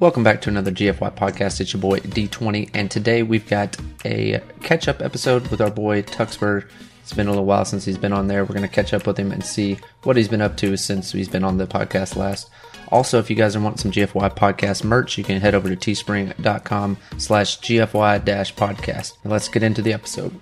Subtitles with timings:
[0.00, 1.60] Welcome back to another GFY podcast.
[1.60, 6.00] It's your boy D20, and today we've got a catch up episode with our boy
[6.00, 6.70] Tuxbird.
[7.02, 8.42] It's been a little while since he's been on there.
[8.42, 11.12] We're going to catch up with him and see what he's been up to since
[11.12, 12.48] he's been on the podcast last.
[12.88, 15.76] Also, if you guys are want some GFY podcast merch, you can head over to
[15.76, 19.18] teespring.com slash GFY dash podcast.
[19.22, 20.40] Let's get into the episode.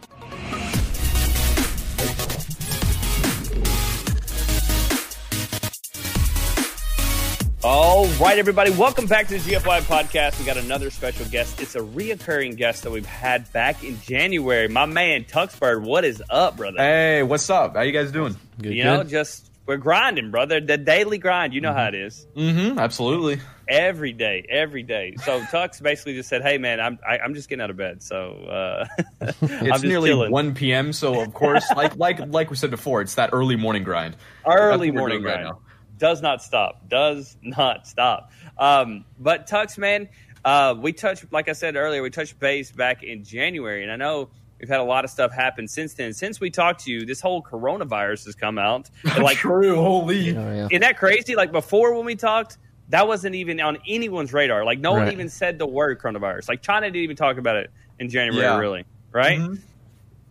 [7.98, 10.38] All right, everybody, welcome back to the GFY podcast.
[10.38, 11.60] We got another special guest.
[11.60, 14.68] It's a reoccurring guest that we've had back in January.
[14.68, 16.78] My man Tuxbird, what is up, brother?
[16.78, 17.74] Hey, what's up?
[17.74, 18.36] How you guys doing?
[18.62, 20.60] Good, you know, just we're grinding, brother.
[20.60, 21.54] The daily grind.
[21.54, 22.24] You know how it is.
[22.36, 22.78] Mm-hmm.
[22.78, 23.40] Absolutely.
[23.68, 25.16] Every day, every day.
[25.24, 28.00] So Tux basically just said, "Hey, man, I'm I, I'm just getting out of bed."
[28.00, 28.86] So uh,
[29.42, 30.30] It's nearly chilling.
[30.30, 30.92] 1 p.m.
[30.92, 34.16] So of course, like like like we said before, it's that early morning grind.
[34.46, 35.67] early That's what we're morning doing right grind now.
[35.98, 40.08] Does not stop does not stop um, but tux man
[40.44, 43.96] uh, we touched like i said earlier we touched base back in january and i
[43.96, 44.28] know
[44.60, 47.20] we've had a lot of stuff happen since then since we talked to you this
[47.20, 48.88] whole coronavirus has come out
[49.18, 49.76] like True.
[49.76, 50.36] Holy.
[50.36, 50.66] Oh, yeah.
[50.70, 52.58] isn't that crazy like before when we talked
[52.90, 56.62] that wasn't even on anyone's radar like no one even said the word coronavirus like
[56.62, 58.58] china didn't even talk about it in january Yeah.
[58.58, 59.60] really right Mhm.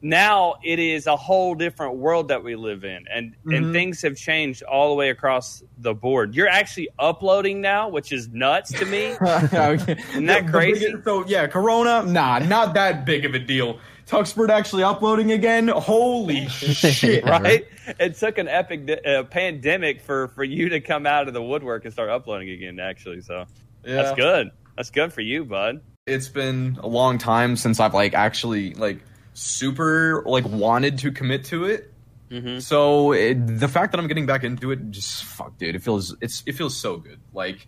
[0.01, 3.71] Now it is a whole different world that we live in and and Mhm.
[3.73, 8.27] things have changed all the way across the board you're actually uploading now which is
[8.29, 10.93] nuts to me Isn't that crazy?
[11.03, 12.03] So yeah, Corona.
[12.03, 13.79] Nah, not that big of a deal.
[14.07, 15.67] Tuxbird actually uploading again.
[15.67, 17.25] Holy shit!
[17.25, 17.65] Right
[17.99, 21.83] it took an epic uh, pandemic for for you to come out of the woodwork
[21.85, 23.45] and start uploading again actually so
[23.83, 23.95] Yeah.
[24.03, 28.13] that's good that's good for you bud It's been a long time since I've like
[28.13, 28.99] actually like
[29.37, 31.93] super like wanted to commit to it.
[32.31, 35.75] hmm So it, the fact that I'm getting back into it, just fuck, dude.
[35.75, 37.19] It feels it's it feels so good.
[37.33, 37.67] Like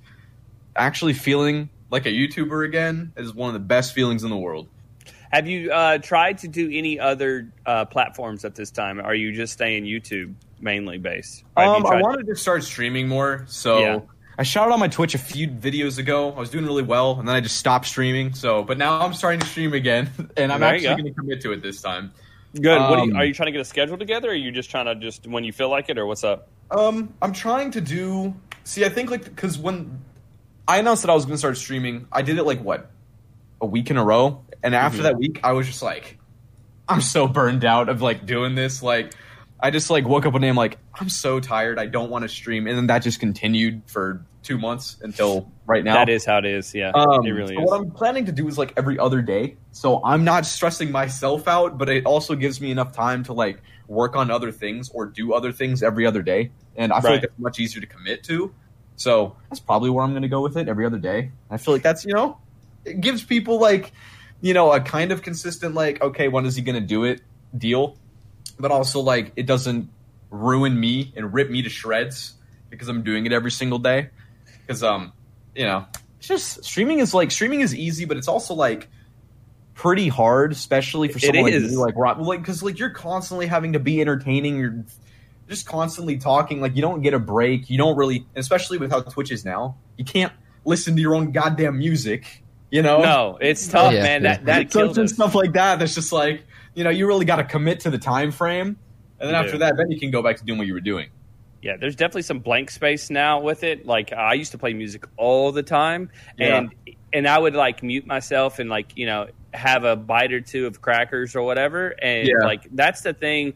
[0.76, 4.68] actually feeling like a YouTuber again is one of the best feelings in the world.
[5.32, 9.32] have you uh, tried to do any other uh, platforms at this time are you
[9.32, 13.46] just staying youtube mainly based Or have you Um, I wanted to start streaming more,
[13.48, 14.00] so Yeah.
[14.40, 16.32] I shouted on my Twitch a few videos ago.
[16.32, 18.34] I was doing really well, and then I just stopped streaming.
[18.34, 21.42] So, but now I'm starting to stream again, and I'm There actually going to commit
[21.42, 22.14] to it this time.
[22.56, 22.80] Good.
[22.80, 24.30] what do you, Um, are you trying to get a schedule together?
[24.30, 26.48] Or are you just trying to just when you feel like it, or what's up?
[26.72, 28.34] Um, I'm trying to do.
[28.64, 30.00] See, I think like because when
[30.70, 32.90] I announced that I was going to start streaming, I did it like what
[33.60, 35.04] a week in a row, and after Mhm.
[35.04, 36.18] that week, I was just like,
[36.88, 38.82] I'm so burned out of like doing this.
[38.82, 39.14] Like,
[39.60, 41.78] I just like woke up one day, and I'm like, I'm so tired.
[41.78, 45.84] I don't want to stream, and then that just continued for two months until right
[45.84, 45.94] now.
[45.94, 46.74] That is how it is.
[46.74, 47.70] Yeah, Um, it really so is.
[47.70, 51.48] What I'm planning to do is like every other day, so I'm not stressing myself
[51.48, 55.06] out, but it also gives me enough time to like work on other things or
[55.08, 57.16] do other things every other day, and I feel Right.
[57.16, 58.54] like that's much easier to commit to.
[58.96, 61.32] So that's probably where I'm going to go with it every other day.
[61.50, 62.38] I feel like that's you know,
[62.86, 63.92] it gives people like
[64.42, 67.22] you know a kind of consistent like okay, when is he going to do it
[67.58, 67.98] deal,
[68.58, 69.90] but also like it doesn't
[70.30, 72.34] ruin me and rip me to shreds
[72.70, 74.10] because I'm doing it every single day.
[74.70, 75.14] Because um,
[75.56, 75.84] you know,
[76.20, 78.88] it's just streaming is like streaming is easy, but it's also like
[79.74, 81.72] pretty hard, especially for It someone like is.
[81.72, 84.60] me, like Rob, like because like you're constantly having to be entertaining.
[84.60, 84.86] You're
[85.48, 86.62] just constantly talking.
[86.62, 87.72] Like you don't get a break.
[87.72, 89.76] You don't really, especially with how Twitch is now.
[89.98, 90.32] You can't
[90.66, 92.44] listen to your own goddamn music.
[92.70, 94.24] You know, no, it's tough, Yeah, man.
[94.24, 94.36] yeah.
[94.36, 95.16] That that so killed it's just us.
[95.16, 95.80] stuff like that.
[95.80, 98.78] That's just like you know, you really got to commit to the time frame,
[99.20, 100.80] and then You after that, then you can go back to doing what you were
[100.80, 101.10] doing.
[101.62, 103.86] Yeah, there's definitely some blank space now with it.
[103.86, 106.74] Like I used to play music all the time, and
[107.12, 110.68] and I would like mute myself and like you know have a bite or two
[110.68, 112.46] of crackers or whatever, and Yeah.
[112.46, 113.54] like that's the thing.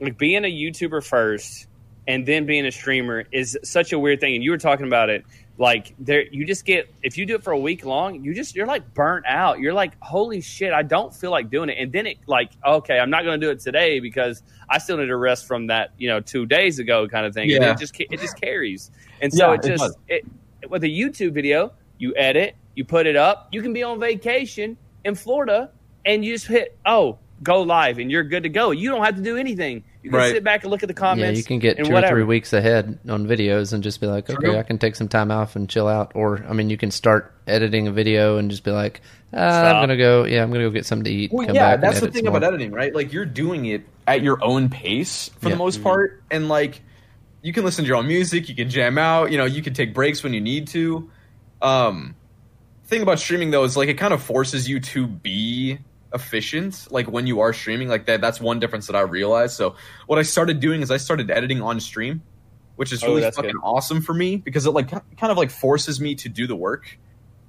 [0.00, 1.68] Like being a YouTuber first
[2.08, 4.34] and then being a streamer is such a weird thing.
[4.34, 5.24] And you were talking about it,
[5.56, 8.56] like there you just get if you do it for a week long, you just
[8.56, 9.60] you're like burnt out.
[9.60, 11.76] You're like, holy shit, I don't feel like doing it.
[11.78, 14.96] And then it like, okay, I'm not going to do it today because I still
[14.96, 17.52] need to rest from that, you know, two days ago kind of thing.
[17.52, 17.70] And Yeah.
[17.72, 18.90] it just it just carries.
[19.20, 19.96] And so Yeah, it it just does.
[20.08, 20.26] it,
[20.70, 24.76] with a YouTube video, you edit, you put it up, you can be on vacation
[25.04, 25.70] in Florida,
[26.04, 28.70] and you just hit oh go live, and you're good to go.
[28.72, 29.84] You don't have to do anything.
[30.04, 30.34] You can Right.
[30.34, 31.38] sit back and look at the Yeah, comments.
[31.38, 32.12] you can get two whatever.
[32.12, 34.58] or three weeks ahead on videos and just be like, okay, True.
[34.58, 36.12] I can take some time off and chill out.
[36.14, 39.00] Or, I mean, you can start editing a video and just be like,
[39.32, 41.32] ah, I'm going to go, yeah, I'm going to go get something to eat.
[41.32, 42.36] Well, come yeah, back and that's the thing some more.
[42.36, 42.94] about editing, right?
[42.94, 45.54] Like you're doing it at your own pace for Yeah.
[45.54, 46.82] the most part, and like
[47.40, 49.72] you can listen to your own music, you can jam out, you know, you can
[49.72, 51.08] take breaks when you need to.
[51.62, 52.14] Um,
[52.84, 55.78] thing about streaming though is like it kind of forces you to be
[56.14, 59.74] efficient like when you are streaming like that that's one difference that i realized so
[60.06, 62.22] what i started doing is i started editing on stream
[62.76, 63.60] which is Oh, really that's fucking good.
[63.62, 66.98] awesome for me because it like kind of like forces me to do the work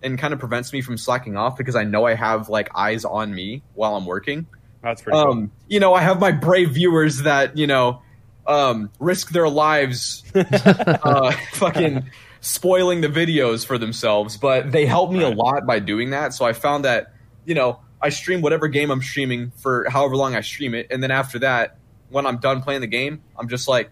[0.03, 3.05] and kind of prevents me from slacking off because I know I have like eyes
[3.05, 4.45] on me while I'm working.
[4.83, 5.31] That's pretty cool.
[5.31, 8.03] Um, you know, I have my brave viewers that you know
[8.45, 12.07] um, risk their lives, uh, fucking
[12.41, 16.33] spoiling the videos for themselves, but they help me a lot by doing that.
[16.35, 17.13] So I found that
[17.45, 21.01] you know I stream whatever game I'm streaming for however long I stream it, and
[21.01, 21.79] then after that,
[22.09, 23.89] when I'm done playing the game, I'm just like.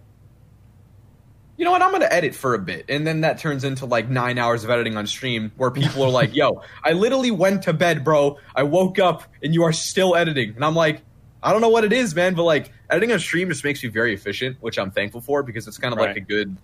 [1.58, 1.82] You know what?
[1.82, 4.70] I'm gonna edit for a bit, and then that turns into like nine hours of
[4.70, 8.38] editing on stream, where people are like, "Yo, I literally went to bed, bro.
[8.56, 11.02] I woke up, and you are still editing." And I'm like,
[11.42, 13.90] I don't know what it is, man, but like editing on stream just makes me
[13.90, 16.56] very efficient, which I'm thankful for because it's kind of like a good.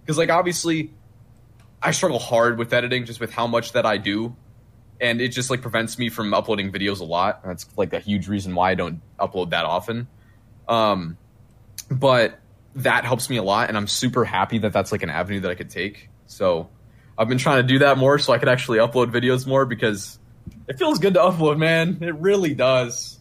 [0.00, 0.92] Because like obviously,
[1.82, 4.36] I struggle hard with editing, just with how much that I do,
[5.02, 7.44] and it just like prevents me from uploading videos a lot.
[7.44, 10.08] That's like a huge reason why I don't upload that often.
[10.68, 11.18] Um,
[11.90, 12.38] but
[12.76, 15.50] that helps me a lot, and I'm super happy that that's like an avenue that
[15.50, 16.08] I could take.
[16.26, 16.70] So
[17.18, 20.18] I've been trying to do that more, so I could actually upload videos more because
[20.68, 21.98] it feels good to upload, man.
[22.00, 23.18] It really does.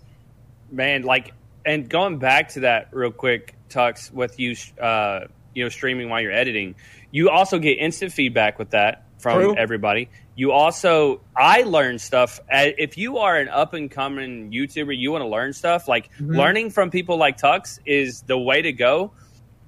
[0.72, 1.34] man like
[1.66, 5.22] and going back to that real quick tux with you uh
[5.54, 6.76] you know streaming while you're editing
[7.12, 9.56] you also get instant feedback with that from True.
[9.58, 10.10] everybody
[10.42, 15.12] you also i learn stuff Uh, if you are an up and coming youtuber you
[15.12, 16.36] want to learn stuff like Mhm.
[16.42, 19.12] learning from people like tux is the way to go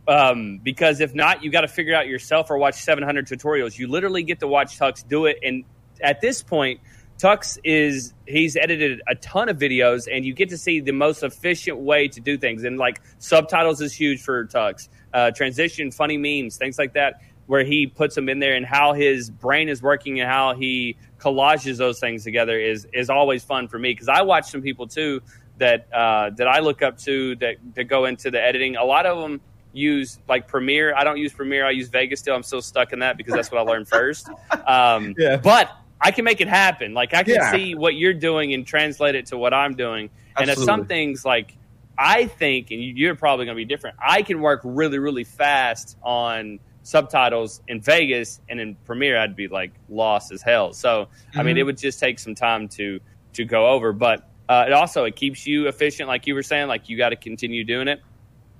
[0.07, 3.77] um, because if not you got to figure it out yourself or watch 700 tutorials
[3.77, 5.63] you literally get to watch tux do it and
[6.01, 6.79] at this point
[7.19, 11.21] Tux is he's edited a ton of videos, and you get to see the most
[11.21, 12.63] efficient way to do things.
[12.63, 14.89] And like subtitles is huge for Tux.
[15.13, 18.93] Uh, transition, funny memes, things like that, where he puts them in there, and how
[18.93, 23.67] his brain is working and how he collages those things together is is always fun
[23.67, 25.21] for me because I watch some people too
[25.57, 28.75] that uh, that I look up to that that go into the editing.
[28.75, 29.41] A lot of them
[29.71, 30.95] use like Premiere.
[30.95, 31.65] I don't use Premiere.
[31.65, 32.35] I use Vegas still.
[32.35, 34.29] I'm still stuck in that because that's what I learned first.
[34.65, 35.37] Um, Yeah.
[35.37, 35.69] but
[36.01, 36.93] I can make it happen.
[36.93, 37.51] Like I can Yeah.
[37.51, 40.09] see what you're doing and translate it to what I'm doing.
[40.37, 41.55] And if some things like
[41.97, 43.95] I think, and you're probably going to be different.
[44.03, 49.47] I can work really, really fast on subtitles in Vegas, and in Premiere, I'd be
[49.47, 50.73] like lost as hell.
[50.73, 52.99] So, I mean, it would just take some time to
[53.33, 53.93] to go over.
[53.93, 56.67] But uh, it also it keeps you efficient, like you were saying.
[56.67, 58.01] Like you got to continue doing it.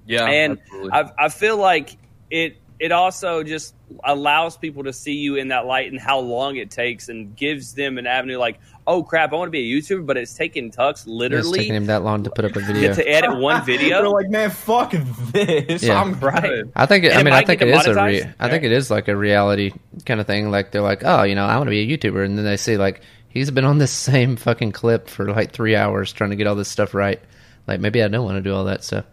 [0.06, 0.60] Yeah, And.
[0.92, 1.98] I, I feel like
[2.30, 6.56] it it also just allows people to see you in that light and how long
[6.56, 9.82] it takes and gives them an avenue like oh crap i want to be a
[9.82, 12.60] youtuber but it's taking tux It's literally taking him that long to put up a
[12.66, 12.94] video.
[12.94, 15.84] to edit one They're video like, man, fuck this.
[15.84, 16.02] Yeah.
[16.02, 16.64] I'm Right.
[16.76, 17.06] I think.
[17.06, 17.90] It, I mean, I might think it is a.
[17.90, 19.72] Re- demonetized, I think it is like a reality
[20.06, 20.52] kind of thing.
[20.52, 22.58] Like they're like, oh, you know, I want to be a YouTuber, and then they
[22.58, 26.36] see like he's been on this same fucking clip for like three hours trying to
[26.36, 27.20] get all this stuff right.
[27.68, 29.06] Like maybe I don't want to do all that stuff.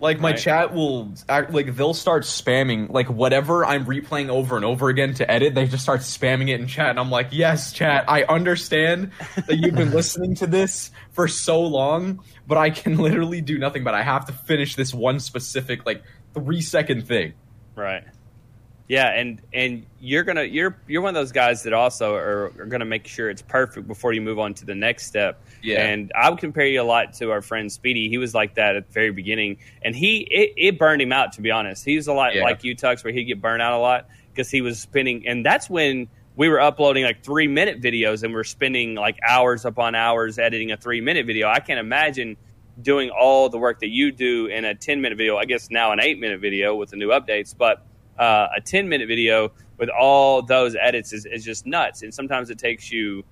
[0.00, 0.38] Like my Right.
[0.38, 5.14] chat will act like they'll start spamming like whatever I'm replaying over and over again
[5.14, 5.54] to edit.
[5.54, 9.12] They just start spamming it in chat, and I'm like, yes, chat, I understand
[9.46, 13.84] that you've been listening to this for so long, but I can literally do nothing.
[13.84, 16.02] But I have to finish this one specific like
[16.34, 17.32] three second thing.
[17.76, 18.04] right
[18.88, 22.66] yeah and and you're gonna you're you're one of those guys that also are, are
[22.66, 25.42] gonna make sure it's perfect before you move on to the next step.
[25.62, 25.86] Yeah.
[25.86, 28.08] and i would compare you a lot to our friend speedy.
[28.10, 29.56] He was like that at the very beginning.
[29.82, 31.84] And he it, it burned him out to be honest.
[31.84, 32.42] He's a lot Yeah.
[32.42, 35.44] like you tux where he'd get burned out a lot because he was spending and
[35.46, 39.94] that's when we were uploading like three minute videos and we're spending like hours upon
[39.94, 41.48] hours editing a three minute video.
[41.48, 42.36] I can't imagine
[42.82, 45.92] doing all the work that you do in a 10 minute video i guess now
[45.92, 47.86] an 8 minute video with the new updates but
[48.18, 52.50] uh, a 10 minute video with all those edits is, is just nuts and sometimes
[52.50, 53.22] it takes you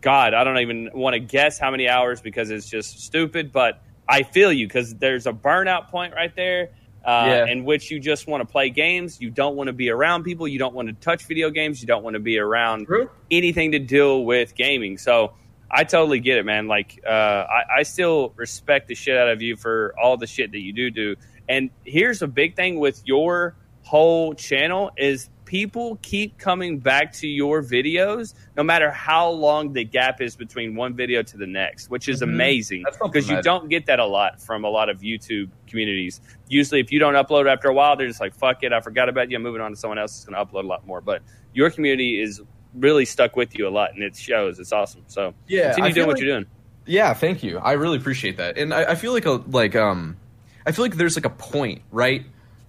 [0.00, 3.82] god i don't even want to guess how many hours because it's just stupid but
[4.08, 6.70] i feel you because there's a burnout point right there
[7.04, 7.46] uh, Yeah.
[7.46, 10.46] in which you just want to play games you don't want to be around people
[10.48, 13.08] you don't want to touch video games you don't want to be around True.
[13.30, 14.98] anything to deal with gaming.
[14.98, 15.32] So
[15.70, 16.66] I totally get it, man.
[16.66, 20.50] Like uh, I, I still respect the shit out of you for all the shit
[20.52, 21.16] that you do do.
[21.48, 23.54] And here's a big thing with your
[23.90, 29.82] whole channel is people keep coming back to your videos no matter how long the
[29.82, 32.24] gap is between one video to the next which is Mhm.
[32.34, 36.20] amazing because you don't get that a lot from a lot of youtube communities.
[36.48, 39.08] Usually if you don't upload after a while they're just like fuck it i forgot
[39.08, 41.00] about you i'm moving on to someone else that's going to upload a lot more.
[41.00, 42.40] But your community is
[42.74, 44.60] really stuck with you a lot and it shows.
[44.60, 45.02] It's awesome.
[45.08, 46.46] So Yeah, continue doing feel what you're doing.
[46.86, 47.58] Yeah, thank you.
[47.58, 50.16] I really appreciate that, and I, I feel like a like um,
[50.64, 52.24] I feel like there's like a point, right?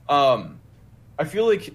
[0.10, 0.61] Um,
[1.22, 1.74] I feel like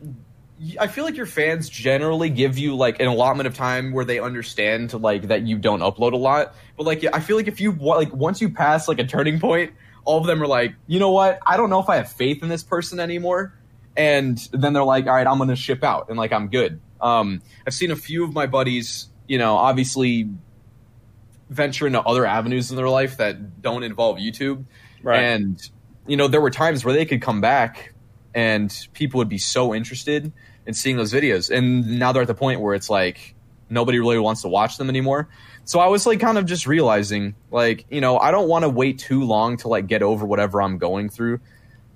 [0.80, 4.18] I feel like your fans generally give you like an allotment of time where they
[4.18, 7.72] understand like that you don't upload a lot, but like I feel like if you
[7.72, 9.72] like once you pass like a turning point,
[10.04, 11.40] all of them are like, you know what?
[11.46, 13.54] I don't know if I have faith in this person anymore,
[13.96, 16.80] and then they're like, all right, I'm gonna ship out, and like I'm good.
[17.00, 20.28] Um, I've seen a few of my buddies you know, obviously
[21.50, 24.64] venture into other avenues in their life that don't involve YouTube.
[25.02, 25.20] Right.
[25.20, 25.70] And
[26.06, 27.92] you know, there were times where they could come back
[28.36, 30.30] and people would be so interested
[30.66, 31.50] in seeing those videos.
[31.50, 33.34] And now they're at the point where it's like
[33.70, 35.30] nobody really wants to watch them anymore.
[35.64, 38.68] So I was like kind of just realizing like, you know, I don't want to
[38.68, 41.40] wait too long to like get over whatever I'm going through.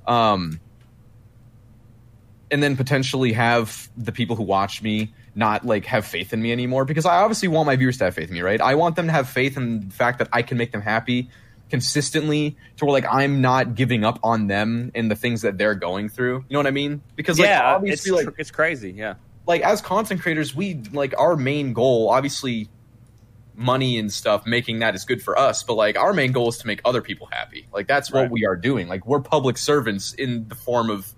[0.06, 0.60] Um
[2.50, 6.52] and then potentially have the people who watch me not like have faith in me
[6.52, 8.60] anymore because I obviously want my viewers to have faith in me, right?
[8.60, 11.28] I want them to have faith in the fact that I can make them happy
[11.70, 15.74] consistently to where like I'm not giving up on them and the things that they're
[15.74, 16.44] going through.
[16.48, 17.02] You know what I mean?
[17.16, 18.92] Because like yeah, it's, obviously like it's crazy.
[18.92, 19.14] Yeah.
[19.46, 22.68] like as content creators, we like our main goal, obviously
[23.54, 26.58] money and stuff, making that is good for us, but like our main goal is
[26.58, 27.66] to make other people happy.
[27.72, 28.88] Like that's what we are doing.
[28.88, 31.12] Like we're public servants in the form of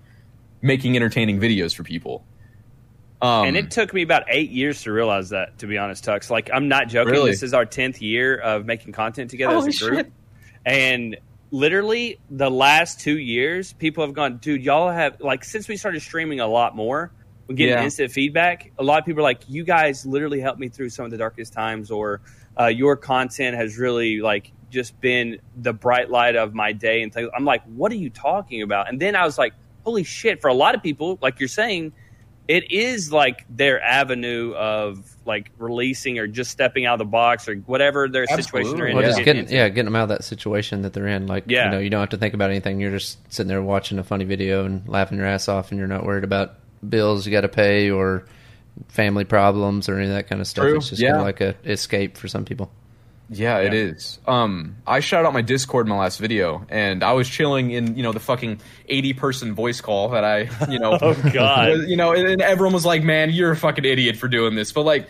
[0.61, 2.25] making entertaining videos for people.
[3.23, 6.29] Um, and it took me about eight years to realize that, to be honest, Tux.
[6.29, 7.13] Like, I'm not joking.
[7.13, 7.31] Really?
[7.31, 10.07] This is our 10th year of making content together Holy as a group.
[10.07, 10.13] shit.
[10.65, 11.17] And
[11.51, 16.01] literally, the last two years, people have gone, dude, y'all have, like, since we started
[16.01, 17.13] streaming a lot more,
[17.49, 17.85] we're getting Yeah.
[17.85, 18.71] instant feedback.
[18.79, 21.19] A lot of people are like, you guys literally helped me through some of the
[21.19, 22.21] darkest times, or
[22.59, 27.03] uh, your content has really, like, just been the bright light of my day.
[27.03, 27.29] And things.
[27.37, 28.89] I'm like, what are you talking about?
[28.89, 29.53] And then I was like,
[29.85, 31.93] holy shit, for a lot of people, like you're saying,
[32.49, 37.49] it is like their avenue of like releasing or just stepping out of the box
[37.49, 38.97] or whatever their situation they're in.
[38.97, 39.11] Well, Yeah.
[39.13, 41.29] just getting yeah, getting them out of that situation that they're in.
[41.29, 41.67] Like, Yeah.
[41.67, 42.81] you know, you don't have to think about anything.
[42.81, 45.87] You're just sitting there watching a funny video and laughing your ass off, and you're
[45.89, 46.55] not worried about
[46.89, 48.25] bills you got to pay or
[48.89, 50.65] family problems or any of that kind of stuff.
[50.65, 51.11] True, It's just yeah.
[51.11, 52.71] kind of like a escape for some people.
[53.31, 53.79] Yeah, it Yeah.
[53.81, 54.19] is.
[54.27, 57.97] Um, I shouted out my Discord in my last video, and I was chilling in
[57.97, 61.73] you know the fucking eighty person voice call that I you know Oh, God.
[61.89, 64.73] you know, and, and everyone was like, "Man, you're a fucking idiot for doing this."
[64.73, 65.09] But like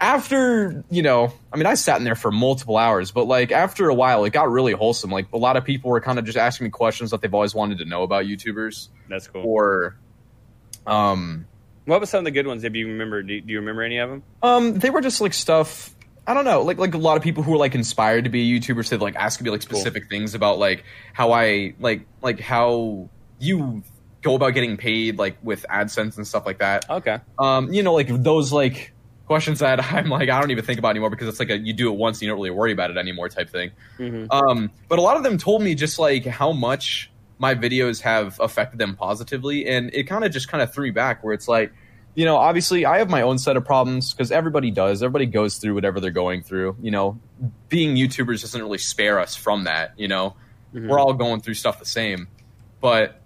[0.00, 3.88] after you know, I mean, I sat in there for multiple hours, but like after
[3.88, 5.10] a while, it got really wholesome.
[5.10, 7.54] Like a lot of people were kind of just asking me questions that they've always
[7.54, 9.42] wanted to know about YouTubers, That's cool.
[9.44, 9.96] or
[10.86, 11.46] um,
[11.86, 12.62] What was some of the good ones?
[12.62, 14.22] If you remember, do, do you remember any of them?
[14.42, 15.92] Um, they were just like stuff.
[16.28, 18.54] I don't know, like like a lot of people who are like inspired to be
[18.54, 22.38] a YouTuber said like ask me like specific things about like how I like like
[22.38, 23.08] how
[23.40, 23.82] you
[24.20, 26.88] go about getting paid like with AdSense and stuff like that.
[26.90, 27.18] Okay.
[27.38, 28.92] Um, you know, like those like
[29.26, 31.72] questions that I'm like I don't even think about anymore because it's like a you
[31.72, 33.70] do it once and you don't really worry about it anymore type thing.
[33.98, 34.26] Mhm.
[34.30, 38.38] Um, but a lot of them told me just like how much my videos have
[38.38, 41.48] affected them positively, and it kind of just kind of threw me back where it's
[41.48, 41.72] like,
[42.18, 45.04] you know, obviously I have my own set of problems because everybody does.
[45.04, 46.74] Everybody goes through whatever they're going through.
[46.82, 47.20] You know,
[47.68, 49.92] being YouTubers doesn't really spare us from that.
[49.96, 50.34] You know,
[50.74, 50.88] Mhm.
[50.88, 52.26] we're all going through stuff the same,
[52.80, 53.20] but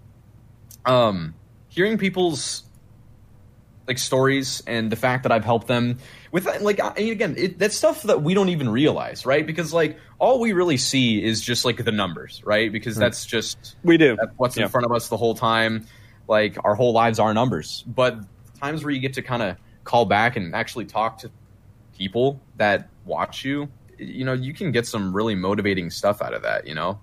[0.85, 1.33] um,
[1.69, 2.65] hearing people's
[3.89, 5.97] like stories and the fact that I've helped them
[6.31, 9.73] with like I mean, again it, that's stuff that we don't even realize right because
[9.73, 13.97] like all we really see is just like the numbers right because that's just We
[13.97, 14.17] do.
[14.17, 14.65] that's what's Yeah.
[14.65, 15.87] in front of us the whole time
[16.29, 18.21] like our whole lives are numbers but
[18.63, 21.31] times where you get to kind of call back and actually talk to
[21.99, 26.43] people that watch you you know you can get some really motivating stuff out of
[26.43, 26.99] that you know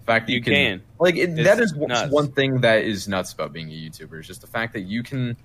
[0.00, 0.82] the fact that you, You can, can.
[0.98, 2.10] like it, that is nuts.
[2.12, 5.02] one thing that is nuts about being a youtuber is just the fact that you
[5.02, 5.36] can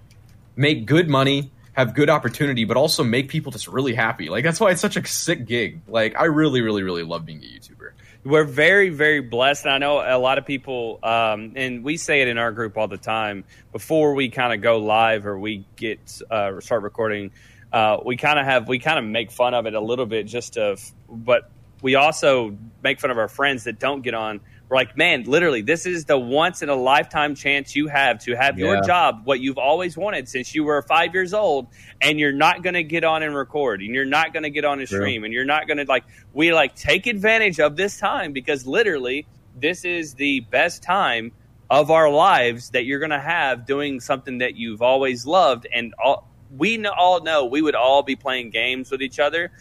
[0.56, 4.60] make good money have good opportunity but also make people just really happy like that's
[4.60, 7.92] why it's such a sick gig like i really really really love being a youtuber
[8.26, 9.66] We're very, very blessed.
[9.66, 12.78] And I know a lot of people, um, and we say it in our group
[12.78, 17.32] all the time before we kind of go live or we get uh, start recording.
[17.72, 20.26] Uh, we kind of have we kind of make fun of it a little bit,
[20.26, 20.78] just to,
[21.10, 21.50] but
[21.82, 24.40] we also make fun of our friends that don't get on.
[24.74, 28.58] Like, man, literally, this is the once in a lifetime chance you have to have
[28.58, 31.68] your job, what you've always wanted since you were five years old,
[32.02, 34.66] and you're not going to get on and record, and you're not going to get
[34.66, 35.00] on and True.
[35.00, 36.04] stream, and you're not going to like.
[36.34, 41.32] We like take advantage of this time because literally, this is the best time
[41.70, 45.94] of our lives that you're going to have doing something that you've always loved, and
[46.04, 49.52] all we all know we would all be playing games with each other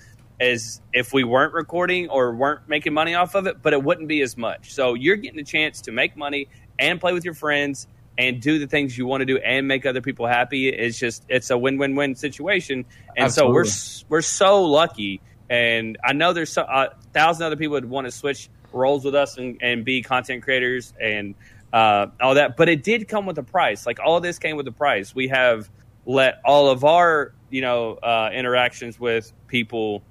[0.40, 4.08] as if we weren't recording or weren't making money off of it, but it wouldn't
[4.08, 4.72] be as much.
[4.72, 6.48] So you're getting a chance to make money
[6.78, 7.86] and play with your friends
[8.18, 10.68] and do the things you want to do and make other people happy.
[10.68, 12.84] It's just it's a win-win-win situation.
[13.16, 13.66] And so we're
[14.08, 15.20] we're so lucky.
[15.48, 19.14] And I know there's so, a thousand other people would want to switch roles with
[19.14, 21.34] us and, and be content creators and
[21.72, 23.86] uh, all that, but it did come with a price.
[23.86, 25.14] Like all of this came with a price.
[25.14, 25.70] We have
[26.04, 30.02] let all of our you know uh, interactions with people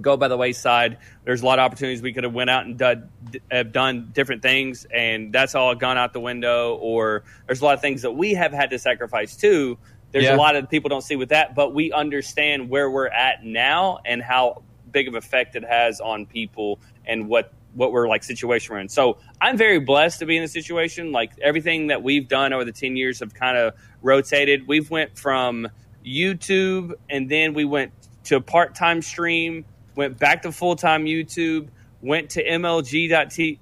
[0.00, 0.98] go by the wayside.
[1.24, 3.08] There's a lot of opportunities we could have went out and done,
[3.50, 6.74] have done different things, and that's all gone out the window.
[6.76, 9.78] Or there's a lot of things that we have had to sacrifice too
[10.12, 10.36] there's Yeah.
[10.36, 13.98] a lot of people don't see with that, but we understand where we're at now
[14.04, 18.72] and how big of effect it has on people and what what we're like situation
[18.74, 18.88] we're in.
[18.88, 21.12] So I'm very blessed to be in this situation.
[21.12, 24.66] Like everything that we've done over the ten years have kind of rotated.
[24.66, 25.68] We've went from
[26.02, 27.92] YouTube and then we went
[28.24, 31.68] to part time stream, went back to full time YouTube,
[32.02, 33.58] went to MLG.t-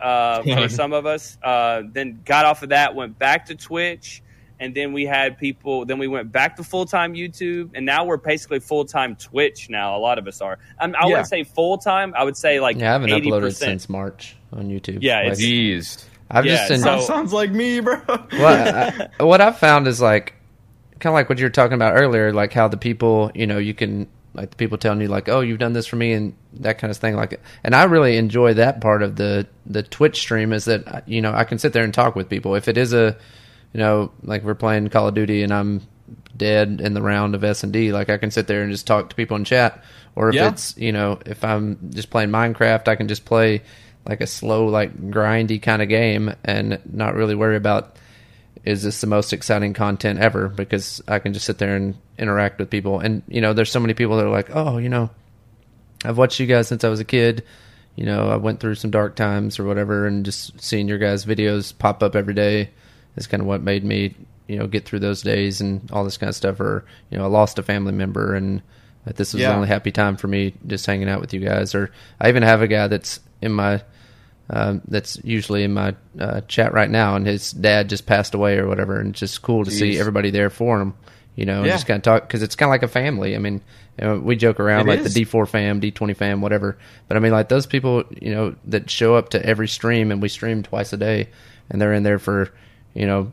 [0.00, 1.38] uh, for some of us.
[1.42, 4.22] Uh, then got off of that, went back to Twitch,
[4.60, 5.84] and then we had people.
[5.84, 9.68] Then we went back to full time YouTube, and now we're basically full time Twitch.
[9.70, 10.58] Now a lot of us are.
[10.78, 11.06] Um, I Yeah.
[11.06, 12.14] wouldn't say full time.
[12.16, 13.70] I would say like Yeah, I haven't eighty uploaded percent.
[13.82, 14.98] since March on YouTube.
[15.02, 16.04] Yeah, Like, it's- Jeez.
[16.28, 18.00] I've yeah, just en- so- sounds like me, bro.
[18.32, 20.34] well, I, what I've found is like
[20.98, 23.58] kind of like what you were talking about earlier, like how the people, you know,
[23.58, 26.34] you can like the people telling you like, "Oh, you've done this for me," and
[26.60, 27.16] that kind of thing.
[27.16, 31.20] Like, and I really enjoy that part of the the Twitch stream is that you
[31.22, 32.54] know I can sit there and talk with people.
[32.54, 33.16] If it is a,
[33.72, 35.82] you know, like we're playing Call of Duty and I'm
[36.36, 38.86] dead in the round of S and D, like I can sit there and just
[38.86, 39.82] talk to people in chat.
[40.14, 40.48] Or if Yeah.
[40.48, 43.62] it's you know if I'm just playing Minecraft, I can just play
[44.06, 47.96] like a slow, like grindy kind of game and not really worry about
[48.66, 52.58] is this the most exciting content ever because I can just sit there and interact
[52.58, 52.98] with people.
[53.00, 55.08] And you know, there's so many people that are like, oh, you know,
[56.04, 57.44] I've watched you guys since I was a kid.
[57.94, 61.24] You know, I went through some dark times or whatever, and just seeing your guys'
[61.24, 62.70] videos pop up every day
[63.16, 64.14] is kind of what made me,
[64.48, 66.60] you know, get through those days and all this kind of stuff.
[66.60, 68.60] Or you know, I lost a family member, and
[69.04, 69.50] that this was Yeah.
[69.50, 71.74] the only happy time for me just hanging out with you guys.
[71.74, 73.82] Or I even have a guy that's in my
[74.50, 78.58] um, that's usually in my uh, chat right now, and his dad just passed away
[78.58, 80.94] or whatever, and it's just cool to see everybody there for him,
[81.34, 81.72] you know, and Yeah.
[81.74, 83.34] just kind of talk because it's kind of like a family.
[83.34, 83.60] I mean,
[84.00, 85.14] you know, we joke around It like is.
[85.14, 88.88] the D4 fam, D20 fam, whatever, but I mean, like those people, you know, that
[88.90, 91.28] show up to every stream, and we stream twice a day,
[91.70, 92.52] and they're in there for,
[92.94, 93.32] you know,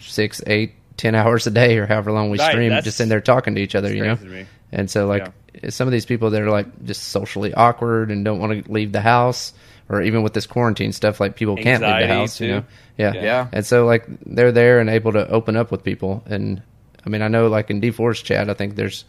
[0.00, 3.20] six, eight, ten hours a day or however long we Right, stream, just in there
[3.20, 4.16] talking to each other, you know.
[4.16, 4.46] crazy to me.
[4.72, 5.26] And so, like,
[5.70, 8.92] some of these people that are like just socially awkward and don't want to leave
[8.92, 9.52] the house,
[9.90, 12.64] or even with this quarantine stuff, like people can't leave the Anxiety, house, you know.
[12.96, 13.12] Yeah.
[13.14, 13.48] Yeah.
[13.52, 16.22] And so, like, they're there and able to open up with people.
[16.26, 16.62] And
[17.04, 19.04] I mean, I know, like in D4's chat, I think there's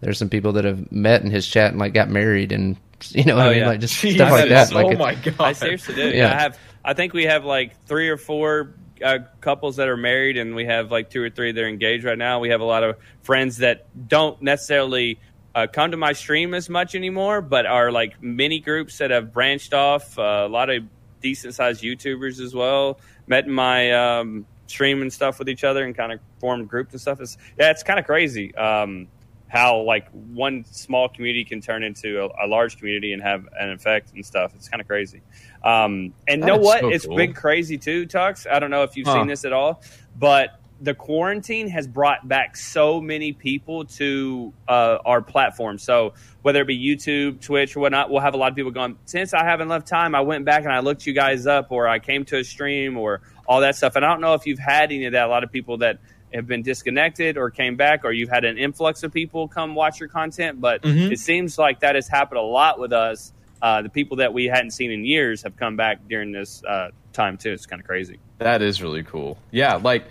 [0.00, 2.76] there's some people that have met in his chat and like got married, and
[3.10, 3.68] you know, what Oh, I mean, yeah.
[3.68, 4.14] like just Jeez.
[4.16, 4.72] stuff like that.
[4.72, 5.40] Oh Like, it- my god.
[5.40, 6.08] I seriously do.
[6.08, 6.14] Yeah.
[6.16, 6.36] Yeah.
[6.36, 6.58] I have.
[6.84, 10.64] I think we have like three or four uh, couples that are married, and we
[10.66, 12.40] have like two or three that are engaged right now.
[12.40, 15.18] We have a lot of friends that don't necessarily
[15.54, 19.32] uh, come to my stream as much anymore, but are like many groups that have
[19.32, 20.18] branched off.
[20.18, 20.82] Uh, a lot of
[21.20, 25.84] decent sized YouTubers as well met in my um, stream and stuff with each other,
[25.84, 27.20] and kind of formed groups and stuff.
[27.20, 28.54] It's yeah, it's kind of crazy.
[28.54, 29.08] Um,
[29.46, 33.70] how like one small community can turn into a, a large community and have an
[33.70, 34.52] effect and stuff.
[34.56, 35.22] It's kind of crazy.
[35.62, 36.80] Um, and That know what?
[36.80, 37.16] so It's cool.
[37.16, 38.50] been crazy too, Tux.
[38.50, 39.14] I don't know if you've Huh.
[39.14, 39.80] seen this at all,
[40.16, 45.78] but the quarantine has brought back so many people to uh, our platform.
[45.78, 48.98] So whether it be YouTube, Twitch, or whatnot, we'll have a lot of people going.
[49.04, 51.88] Since I haven't left time, I went back and I looked you guys up, or
[51.88, 53.96] I came to a stream, or all that stuff.
[53.96, 55.26] And I don't know if you've had any of that.
[55.26, 55.98] A lot of people that
[56.34, 60.00] have been disconnected or came back, or you've had an influx of people come watch
[60.00, 60.60] your content.
[60.60, 61.12] But Mhm.
[61.12, 63.32] it seems like that has happened a lot with us.
[63.62, 66.88] Uh, the people that we hadn't seen in years have come back during this uh,
[67.12, 67.52] time too.
[67.52, 68.18] It's kind of crazy.
[68.38, 69.38] That is really cool.
[69.52, 70.04] Yeah, like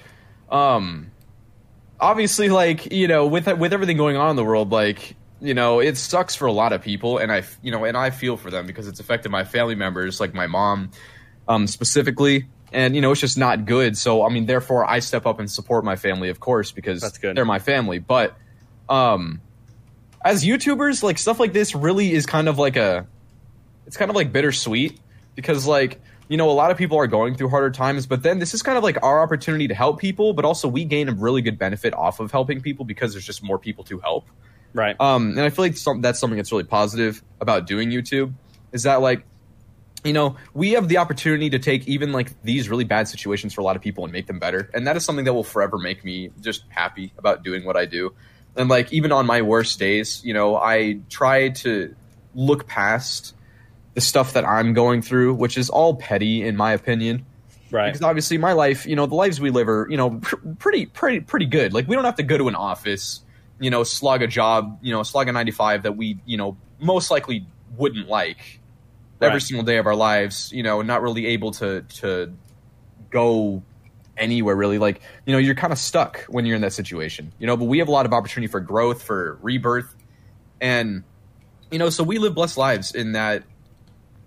[0.54, 1.12] um
[2.00, 5.80] obviously like, you know, with with everything going on in the world like, you know,
[5.80, 8.52] it sucks for a lot of people and I you know, and I feel for
[8.52, 10.92] them because it's affected my family members like my mom
[11.48, 13.98] um specifically and you know, it's just not good.
[13.98, 17.18] So I mean, therefore I step up and support my family of course because That's
[17.18, 17.36] good.
[17.36, 18.38] they're my family, but
[18.88, 19.42] um
[20.24, 23.08] as YouTubers, like stuff like this really is kind of like a
[23.88, 25.00] it's kind of like bittersweet
[25.36, 26.00] because like
[26.34, 28.64] you know a lot of people are going through harder times but then this is
[28.64, 31.60] kind of like our opportunity to help people but also we gain a really good
[31.60, 34.26] benefit off of helping people because there's just more people to help.
[34.74, 35.00] Right.
[35.00, 38.34] um and i feel like some, that's something that's really positive about doing youtube
[38.72, 39.24] is that like
[40.04, 43.62] you know we have the opportunity to take even like these really bad situations for
[43.62, 44.72] a lot of people and make them better.
[44.74, 47.86] And that is something that will forever make me just happy about doing what i
[47.86, 48.12] do.
[48.56, 51.96] And like even on my worst days you know i try to
[52.34, 53.36] look past
[53.94, 57.26] the stuff that i'm going through which is all petty in my opinion.
[57.72, 57.92] Right.
[57.92, 60.86] because obviously my life you know the lives we live are you know pr- pretty
[60.86, 61.74] pretty pretty good.
[61.74, 63.22] Like we don't have to go to an office
[63.60, 67.10] you know slog a job you know slog a 95 that we you know most
[67.10, 68.60] likely wouldn't like
[69.22, 72.32] every single day of our lives you know not really able to to
[73.10, 73.64] go
[74.18, 74.78] anywhere really.
[74.78, 77.58] Like you know you're kind of stuck when you're in that situation you know?
[77.58, 79.96] But we have a lot of opportunity for growth for rebirth.
[80.62, 81.04] And
[81.72, 83.44] you know so we live blessed lives in that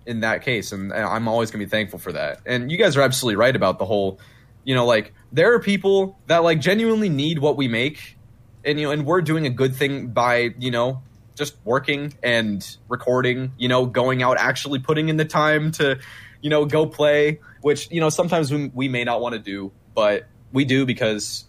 [0.07, 2.97] in that case and i'm always going to be thankful for that and you guys
[2.97, 4.19] are absolutely right about the whole
[4.67, 8.17] You know, like there are people that like genuinely need what we make,
[8.65, 11.01] and you know, and we're doing a good thing by you know
[11.35, 13.53] just working and recording.
[13.57, 15.99] You know, going out actually putting in the time to
[16.41, 19.71] you know go play, which you know sometimes we, we may not want to do,
[19.95, 21.45] but we do because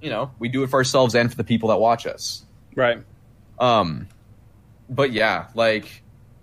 [0.00, 2.46] you know we do it for ourselves and for the people that watch us.
[2.74, 3.04] Right.
[3.58, 4.08] Um,
[4.88, 6.02] but yeah, like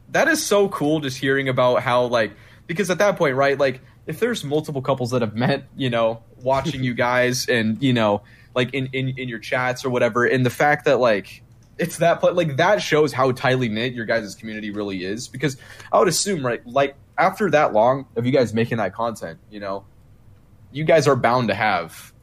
[0.10, 2.34] that is so cool just hearing about how like
[2.68, 6.24] because at that point, right, like if there's multiple couples that have met, you know,
[6.42, 8.22] watching you guys and you know,
[8.54, 11.44] like in in in your chats or whatever, and the fact that like
[11.78, 15.58] it's that like that shows how tightly knit your guys' community really is because
[15.92, 19.60] I would assume right like after that long of you guys making that content, you
[19.60, 19.86] know,
[20.72, 22.14] you guys are bound to have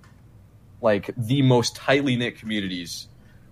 [0.81, 3.09] like the most tightly knit communities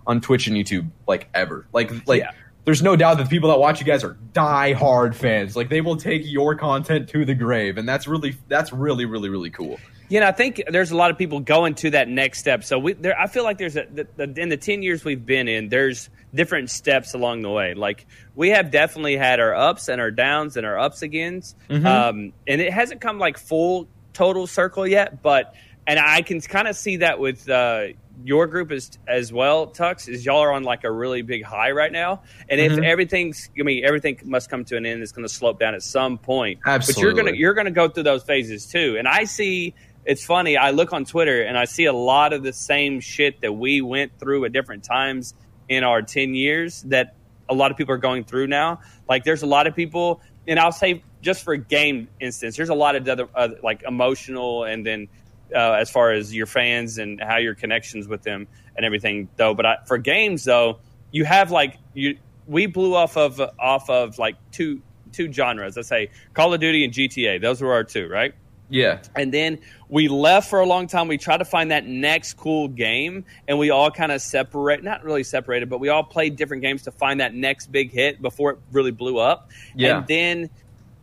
[0.07, 1.67] on Twitch and YouTube like ever.
[1.71, 2.31] Like like Yeah.
[2.65, 5.55] There's no doubt that the people that watch you guys are die hard fans.
[5.55, 9.29] Like they will take your content to the grave, and that's really that's really really
[9.29, 9.79] really cool.
[10.09, 12.65] You know, I think there's a lot of people going to that next step.
[12.65, 15.25] So we, there, I feel like there's a the, the, in the ten years we've
[15.25, 17.73] been in, there's different steps along the way.
[17.73, 22.33] Like we have definitely had our ups and our downs and our ups agains, um,
[22.47, 25.23] and it hasn't come like full total circle yet.
[25.23, 25.55] But
[25.87, 27.87] and I can kind of see that with uh,
[28.23, 30.07] your group is as well, Tux.
[30.07, 33.63] Is y'all are on like a really big high right now, and if everything's, I
[33.63, 35.01] mean, everything must come to an end.
[35.01, 36.59] It's going to slope down at some point.
[36.63, 37.23] But you're Absolutely.
[37.23, 38.95] gonna you're gonna go through those phases too.
[38.97, 39.73] And I see
[40.05, 40.57] it's funny.
[40.57, 43.81] I look on Twitter and I see a lot of the same shit that we
[43.81, 45.33] went through at different times
[45.69, 47.15] in our ten years that
[47.49, 48.79] a lot of people are going through now.
[49.07, 52.75] Like there's a lot of people, and I'll say just for game instance, there's a
[52.75, 55.07] lot of other uh, like emotional and then.
[55.53, 59.53] Uh, as far as your fans and how your connections with them and everything, though,
[59.53, 60.79] but I, for games though,
[61.11, 62.17] you have like you.
[62.47, 65.75] We blew off of off of like two two genres.
[65.75, 67.41] Let's say Call of Duty and GTA.
[67.41, 68.33] Those were our two, right?
[68.71, 69.59] Yeah, And then
[69.89, 71.09] we left for a long time.
[71.09, 75.03] We tried to find that next cool game, and we all kind of separate, not
[75.03, 78.51] really separated, but we all played different games to find that next big hit before
[78.51, 79.49] it really blew up.
[79.75, 79.97] Yeah.
[79.97, 80.49] And then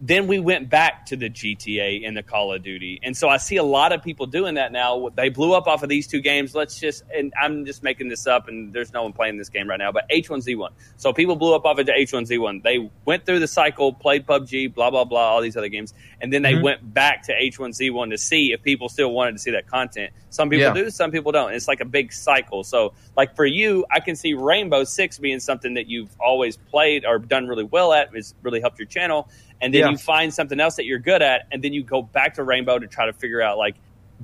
[0.00, 3.00] then we went back to the GTA and the Call of Duty.
[3.02, 5.08] And so I see a lot of people doing that now.
[5.14, 6.54] They blew up off of these two games.
[6.54, 9.68] Let's just, and I'm just making this up, and there's no one playing this game
[9.68, 10.68] right now, but H1Z1.
[10.96, 12.62] So people blew up off of the H1Z1.
[12.62, 15.92] They went through the cycle, played PUBG, blah, blah, blah, all these other games.
[16.20, 16.62] And then they Mhm.
[16.62, 20.12] went back to H1Z1 to see if people still wanted to see that content.
[20.30, 20.74] Some people Yeah.
[20.74, 21.52] do, some people don't.
[21.52, 22.62] It's like a big cycle.
[22.62, 27.04] So, like for you, I can see Rainbow Six being something that you've always played
[27.04, 28.11] or done really well at.
[28.12, 29.28] It's really helped your channel.
[29.61, 29.90] And then Yeah.
[29.90, 32.79] you find something else that you're good at, and then you go back to Rainbow
[32.79, 33.75] to try to figure out like,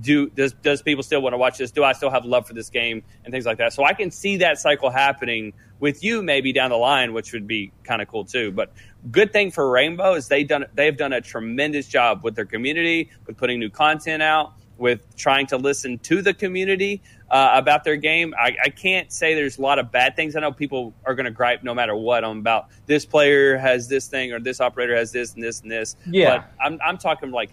[0.01, 1.71] do does does people still want to watch this?
[1.71, 3.73] Do I still have love for this game and things like that?
[3.73, 7.47] So I can see that cycle happening with you maybe down the line, which would
[7.47, 8.51] be kind of cool too.
[8.51, 8.73] But
[9.13, 13.11] good thing for Rainbow is they done they've done a tremendous job with their community,
[13.27, 17.01] with putting new content out, with trying to listen to the community
[17.35, 18.33] uh, about their game.
[18.39, 20.37] I, I can't say there's a lot of bad things.
[20.37, 23.89] I know people are going to gripe no matter what on about this player has
[23.89, 25.97] this thing or this operator has this and this and this.
[26.09, 26.37] Yeah.
[26.37, 27.51] But I'm, I'm talking like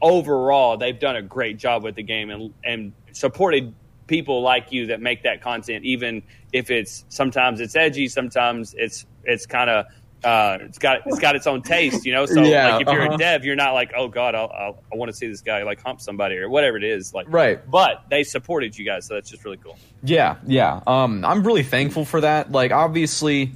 [0.00, 3.74] overall, they've done a great job with the game and and supported
[4.06, 6.22] people like you that make that content, even
[6.54, 9.84] if it's sometimes it's edgy, sometimes it's it's kind of.
[10.24, 12.26] Uh, it's got it's got its own taste, you know.
[12.26, 13.14] So Yeah, like if you're uh-huh.
[13.14, 15.62] a dev, you're not like, oh god, I'll, I'll, I want to see this guy
[15.62, 17.12] like hump somebody or whatever it is.
[17.12, 17.68] Like, right.
[17.70, 19.76] but they supported you guys, so that's just really cool.
[20.02, 20.80] Yeah, yeah.
[20.86, 22.50] Um, I'm really thankful for that.
[22.50, 23.52] Like, obviously,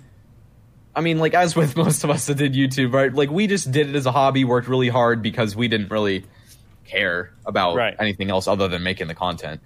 [0.94, 3.12] I mean, like as with most of us that did YouTube, right?
[3.12, 6.24] Like, we just did it as a hobby, worked really hard because we didn't really
[6.84, 7.96] care about Right.
[7.98, 9.60] anything else other than making the content.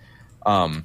[0.44, 0.84] Um,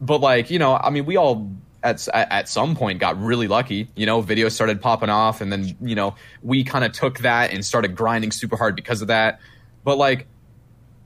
[0.00, 1.50] but like, you know, I mean, we all
[1.88, 3.88] at at some point got really lucky.
[3.96, 7.52] You know, videos started popping off, and then you know, we kind of took that
[7.52, 9.40] and started grinding super hard because of that.
[9.84, 10.26] But like,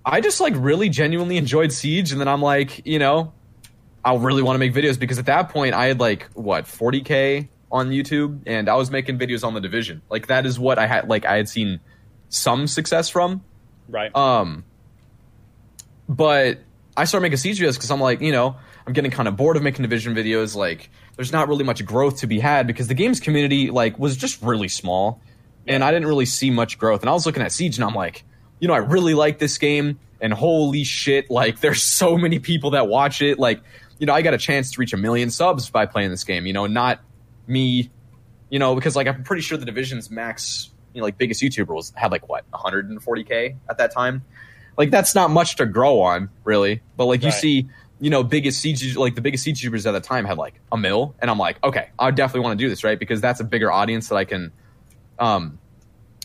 [0.04, 3.32] I just like really genuinely enjoyed Siege, and then I'm like, you know,
[4.04, 7.48] I really want to make videos because at that point I had like what 40k
[7.70, 10.02] on YouTube, and I was making videos on the division.
[10.10, 11.80] Like that is what I had like I had seen
[12.28, 13.42] some success from.
[13.88, 14.14] Right.
[14.16, 14.64] Um,
[16.08, 16.58] but
[16.96, 19.56] I started making siege videos because I'm like, you know, I'm getting kind of bored
[19.56, 20.56] of making division videos.
[20.56, 24.16] Like, there's not really much growth to be had because the games community like was
[24.16, 25.20] just really small,
[25.66, 27.02] and I didn't really see much growth.
[27.02, 28.24] And I was looking at Siege, and I'm like,
[28.60, 32.70] you know, I really like this game, and holy shit, like, there's so many people
[32.70, 33.38] that watch it.
[33.38, 33.62] Like,
[33.98, 36.44] you know, I got a chance to reach a million subs by playing this game.
[36.44, 37.00] You know, not
[37.46, 37.90] me,
[38.50, 41.68] you know, because like I'm pretty sure the division's max, you know, like biggest YouTuber
[41.68, 44.24] was had like what 140k at that time.
[44.76, 46.82] Like that's not much to grow on, really.
[46.96, 47.68] But like you see,
[48.02, 50.76] you know, biggest siege like the biggest siege YouTubers at the time had like a
[50.76, 52.98] mil, and I'm like, okay, I definitely want to do this, right?
[52.98, 54.50] Because that's a bigger audience that I can,
[55.20, 55.60] um,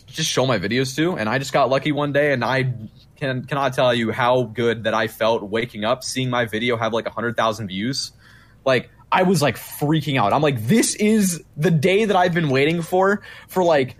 [0.08, 1.16] just show my videos to.
[1.16, 2.74] And I just got lucky one day, and I
[3.14, 6.92] can cannot tell you how good that I felt waking up seeing my video have
[6.92, 8.10] like hundred thousand views.
[8.64, 10.32] Like I was like freaking out.
[10.32, 13.96] I'm like, this is the day that I've been waiting for for like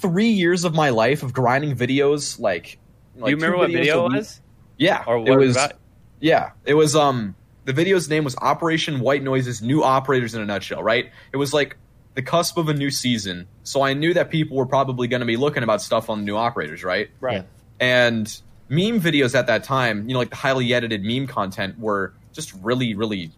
[0.00, 2.40] three years of my life of grinding videos.
[2.40, 2.78] Like,
[3.16, 4.40] like you remember what video it was?
[4.78, 5.56] Yeah, Or it what was.
[5.56, 5.72] about?
[6.20, 6.96] Yeah, it was.
[6.96, 10.82] Um, the video's name was Operation White Noises: New Operators in a Nutshell.
[10.82, 11.10] Right?
[11.32, 11.76] It was like
[12.14, 15.26] the cusp of a new season, so I knew that people were probably going to
[15.26, 17.10] be looking about stuff on the new operators, right?
[17.20, 17.46] Right.
[17.80, 18.26] And
[18.68, 22.52] meme videos at that time, you know, like the highly edited meme content, were just
[22.54, 23.30] really, really,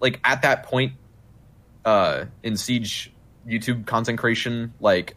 [0.00, 0.92] like at that point,
[1.84, 3.12] uh, in Siege
[3.46, 5.16] YouTube content creation, like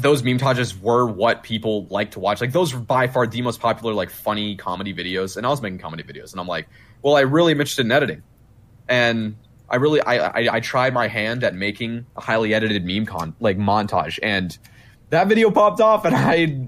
[0.00, 2.40] those meme tages were what people like to watch.
[2.40, 5.36] Like those were by far the most popular, like funny comedy videos.
[5.36, 6.68] And I was making comedy videos, and I'm like,
[7.02, 8.22] well, I really am interested in editing,
[8.88, 9.36] and
[9.68, 13.34] I really, I, I, I tried my hand at making a highly edited meme con
[13.40, 14.56] like montage, and
[15.10, 16.14] that video popped off, and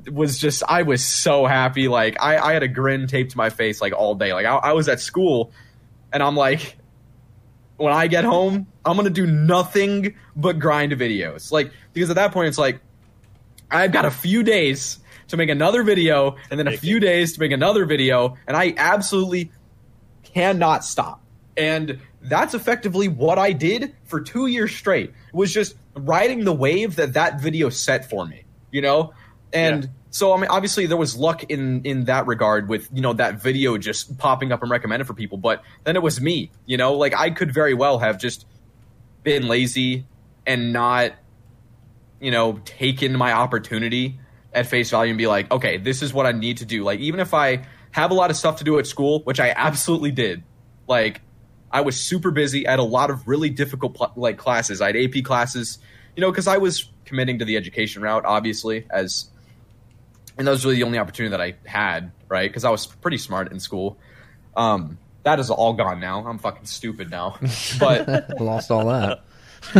[0.07, 1.89] I was just, I was so happy.
[1.89, 4.33] Like I, I had a grin taped to my face like all day.
[4.33, 5.53] Like I, I was at school,
[6.13, 6.77] and I'm like,
[7.77, 11.53] when I get home, I'm gonna do nothing but grind videos.
[11.53, 12.81] Like because at that point, it's like
[13.71, 17.41] I've got a few days to make another video, and then a few days to
[17.41, 19.53] make another video, and I absolutely
[20.25, 21.23] cannot stop.
[21.57, 25.13] And that's effectively what I did for two years straight.
[25.33, 29.13] Was just riding the wave that that video set for me, you know.
[29.53, 29.91] And Yeah.
[30.11, 33.41] so I mean, obviously there was luck in in that regard with you know that
[33.41, 35.39] video just popping up and recommended for people.
[35.39, 38.47] But then it was me, you know, like I could very well have just
[39.23, 40.07] been lazy
[40.47, 41.13] and not
[42.21, 44.19] you know, taken my opportunity
[44.53, 46.85] at face value and be like, okay, this is what I need to do.
[46.85, 49.53] Like, even if I have a lot of stuff to do at school, which I
[49.57, 50.43] absolutely did,
[50.87, 51.23] like,
[51.71, 52.67] I was super busy.
[52.67, 54.81] I had a lot of really difficult like classes.
[54.81, 55.79] I had AP classes,
[56.17, 59.31] you know, because I was committing to the education route, obviously, as
[60.37, 62.51] and that was really the only opportunity that I had, right?
[62.51, 63.99] Because I was pretty smart in school.
[64.57, 66.27] Um, that is all gone now.
[66.27, 67.39] I'm fucking stupid now,
[67.79, 69.23] but Lost all that.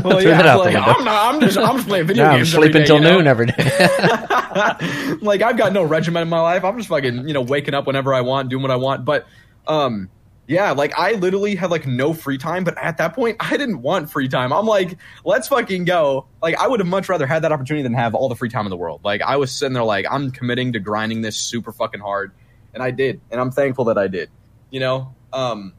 [0.05, 0.77] Well, yeah, out like.
[0.77, 1.35] I'm not.
[1.35, 1.59] I'm just.
[1.59, 2.55] I'm just playing video I'm games.
[2.55, 3.17] every sleeping day, till you know?
[3.19, 3.55] noon every day.
[5.21, 6.65] like I've got no regimen in my life.
[6.65, 9.05] I'm just fucking, you know, waking up whenever I want, doing what I want.
[9.05, 9.27] But
[9.67, 10.11] um
[10.47, 13.83] yeah, like I literally had like no free time, but at that point I didn't
[13.83, 14.53] want free time.
[14.53, 16.27] I'm like, let's fucking go.
[16.43, 18.67] Like I would have much rather had that opportunity than have all the free time
[18.67, 19.01] in the world.
[19.05, 22.33] Like I was sitting there like I'm committing to grinding this super fucking hard.
[22.75, 23.21] And I did.
[23.31, 24.31] And I'm thankful that I did.
[24.71, 25.15] You know?
[25.33, 25.75] Um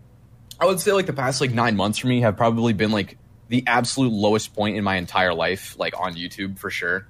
[0.59, 3.17] I would say like the past like nine months for me have probably been like
[3.51, 7.05] the absolute lowest point in my entire life, like on YouTube for sure.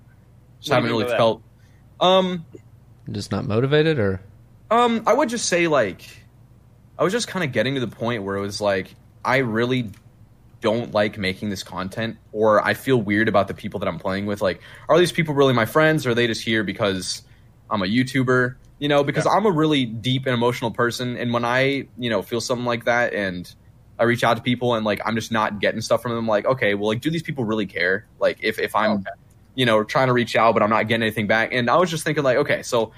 [0.60, 1.44] Just What do haven't really felt
[2.00, 2.46] um
[3.12, 4.22] Just not motivated, or
[4.72, 6.04] um, I would just say like
[6.98, 9.92] I was just kind of getting to the point where it was like I really
[10.62, 14.26] don't like making this content or I feel weird about the people that I'm playing
[14.26, 14.42] with.
[14.42, 17.22] Like, are these people really my friends or are they just here because
[17.70, 18.56] I'm a YouTuber?
[18.80, 22.24] You know, because I'm a really deep and emotional person and when I, you know,
[22.24, 23.54] feel something like that and
[24.02, 26.46] I reach out to people and like I'm just not getting stuff from them like,
[26.46, 28.08] okay, well like do these people really care?
[28.20, 29.04] Like if if I'm Okay.
[29.56, 31.54] you know, trying to reach out but I'm not getting anything back.
[31.54, 32.92] And I was just thinking like, okay, so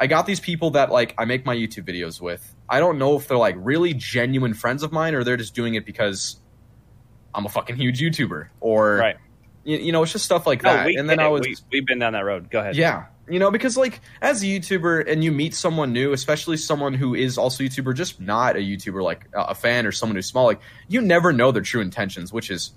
[0.00, 2.54] I got these people that like I make my YouTube videos with.
[2.68, 5.74] I don't know if they're like really genuine friends of mine or they're just doing
[5.74, 6.36] it because
[7.34, 9.16] I'm a fucking huge YouTuber or Right.
[9.64, 10.88] you, you know it's just stuff like No, that.
[10.88, 12.50] and then I was we, we've been down that road.
[12.50, 12.74] Go ahead.
[12.76, 16.94] yeah, you know because like as a YouTuber and you meet someone new, especially someone
[16.94, 20.26] who is also a YouTuber, just not a YouTuber like a fan or someone who's
[20.26, 22.72] small, like you never know their true intentions, which is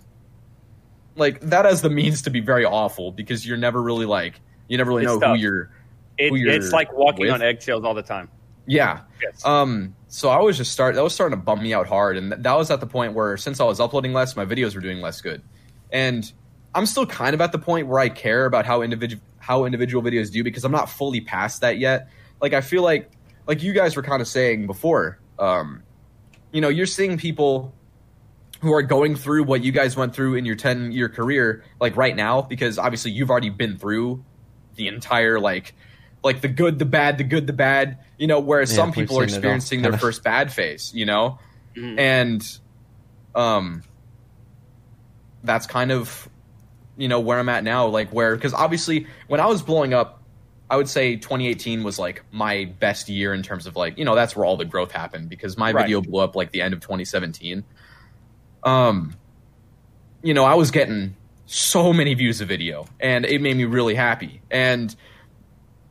[1.16, 4.78] like that has the means to be very awful because you're never really like you
[4.78, 5.36] never really It's know tough.
[5.36, 5.70] who you're
[6.18, 7.34] It, who you're it's like walking with.
[7.34, 8.30] on eggshells all the time.
[8.66, 9.46] yeah Yes.
[9.46, 12.32] um, so I was just start that was starting to bum me out hard, and
[12.32, 14.82] th- that was at the point where since I was uploading less, my videos were
[14.82, 15.42] doing less good,
[15.92, 16.32] and
[16.74, 20.04] I'm still kind of at the point where I care about how individual how individual
[20.04, 22.10] videos do because I'm not fully past that yet.
[22.42, 23.10] Like I feel like
[23.48, 25.84] like you guys were kind of saying before, um,
[26.52, 27.74] you know, you're seeing people
[28.62, 31.98] who are going through what you guys went through in your 10 year career like
[31.98, 34.24] right now because obviously you've already been through
[34.76, 35.74] the entire like
[36.24, 39.20] like the good the bad the good the bad you know whereas Yeah, some people
[39.20, 41.40] are seen it all, experiencing their first bad phase you know
[41.76, 41.98] Mhm.
[42.00, 42.60] and
[43.34, 43.82] um
[45.44, 46.30] that's kind of
[46.98, 50.22] you know where i'm at now like where because obviously when i was blowing up
[50.70, 54.16] i would say 2018 was like my best year in terms of like you know
[54.16, 55.84] that's where all the growth happened because my Right.
[55.84, 57.64] video blew up like the end of 2017
[58.64, 59.16] um
[60.22, 63.96] you know i was getting so many views a video and it made me really
[63.96, 64.96] happy and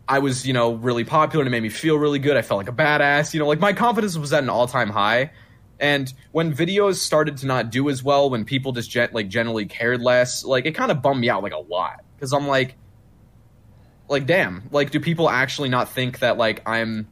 [0.08, 2.36] I was, you know, really popular and it made me feel really good.
[2.36, 3.32] I felt like a badass.
[3.32, 5.30] You know, like my confidence was at an all time high.
[5.80, 9.66] And when videos started to not do as well, when people just gen- like generally
[9.66, 12.76] cared less, like it kind of bummed me out like a lot because I'm like,
[14.08, 17.08] like damn, like do people actually not think that like I'm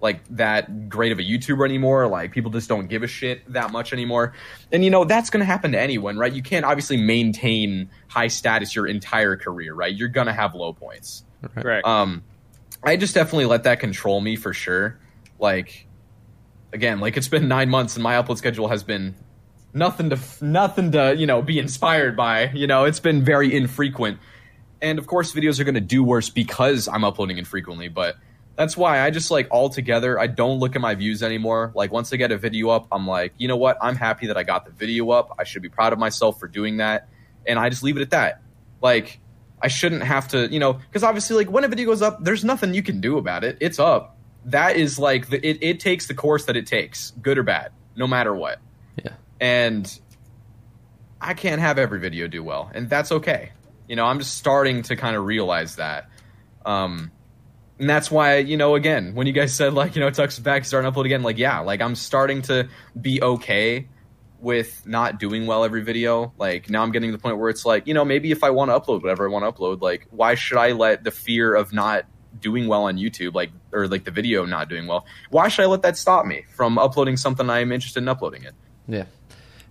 [0.00, 2.06] like that great of a YouTuber anymore?
[2.06, 4.34] Like people just don't give a shit that much anymore.
[4.70, 6.32] And you know, that's going to happen to anyone, right?
[6.32, 9.94] You can't obviously maintain high status your entire career, right?
[9.94, 11.24] You're going to have low points.
[11.56, 11.84] Right.
[11.84, 12.22] Um
[12.84, 14.98] I just definitely let that control me for sure.
[15.38, 15.86] Like
[16.72, 19.14] again, like it's been 9 months and my upload schedule has been
[19.74, 22.50] nothing to nothing to, you know, be inspired by.
[22.50, 24.18] You know, it's been very infrequent.
[24.80, 28.16] And of course videos are going to do worse because I'm uploading infrequently, but
[28.54, 31.72] that's why I just like altogether I don't look at my views anymore.
[31.74, 33.78] Like once I get a video up, I'm like, you know what?
[33.80, 35.34] I'm happy that I got the video up.
[35.38, 37.08] I should be proud of myself for doing that,
[37.46, 38.42] and I just leave it at that.
[38.82, 39.20] Like
[39.62, 42.44] I shouldn't have to, you know, because obviously like when a video goes up, there's
[42.44, 43.56] nothing you can do about it.
[43.60, 44.11] It's up.
[44.46, 45.58] That is like the, it.
[45.60, 48.58] It takes the course that it takes, good or bad, no matter what.
[49.02, 49.12] Yeah.
[49.40, 50.00] And
[51.20, 53.52] I can't have every video do well, and that's okay.
[53.88, 56.08] You know, I'm just starting to kind of realize that.
[56.64, 57.12] Um,
[57.82, 60.38] and that's why you know again when you guys said like you know Tux is
[60.38, 63.88] back starting upload again like yeah like I'm starting to be okay
[64.40, 67.66] with not doing well every video like now I'm getting to the point where it's
[67.66, 70.06] like you know maybe if I want to upload whatever I want to upload like
[70.10, 72.06] why should I let the fear of not
[72.40, 75.66] doing well on YouTube like or like the video not doing well why should I
[75.66, 78.54] let that stop me from uploading something I'm interested in uploading it
[78.88, 79.04] Yeah.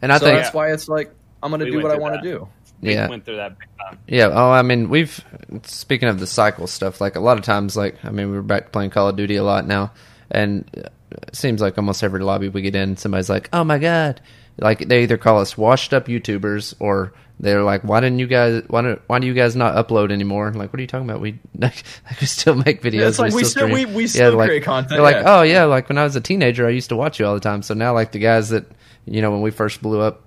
[0.01, 2.15] And I so think that's why it's like I'm gonna We do what I want
[2.15, 2.47] to do
[2.81, 3.07] we yeah.
[3.07, 3.99] went through that big time.
[4.07, 4.29] Yeah.
[4.31, 5.23] Oh, I mean, we've
[5.63, 6.99] speaking of the cycle stuff.
[6.99, 9.43] Like a lot of times, like I mean, we're back playing Call of Duty a
[9.43, 9.91] lot now,
[10.31, 10.91] and it
[11.35, 14.19] seems like almost every lobby we get in, somebody's like, "Oh my god!"
[14.61, 18.61] Like they either call us washed up YouTubers or they're like, "Why didn't you guys?
[18.67, 21.09] Why do, why do you guys not upload anymore?" I'm like, what are you talking
[21.09, 21.19] about?
[21.19, 21.83] We like,
[22.19, 23.09] we still make videos.
[23.09, 25.63] it's like we still- stream." we- we still like, create content, They're like, "Oh yeah,
[25.65, 27.73] like when I was a teenager, I used to watch you all the time." So
[27.73, 28.65] now, like the guys that
[29.05, 30.21] you know when we first blew up,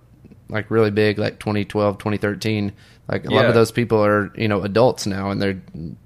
[0.49, 2.73] like really big, like 2012, 2013.
[3.07, 5.61] Like a lot of those people are, you know, adults now, and they're,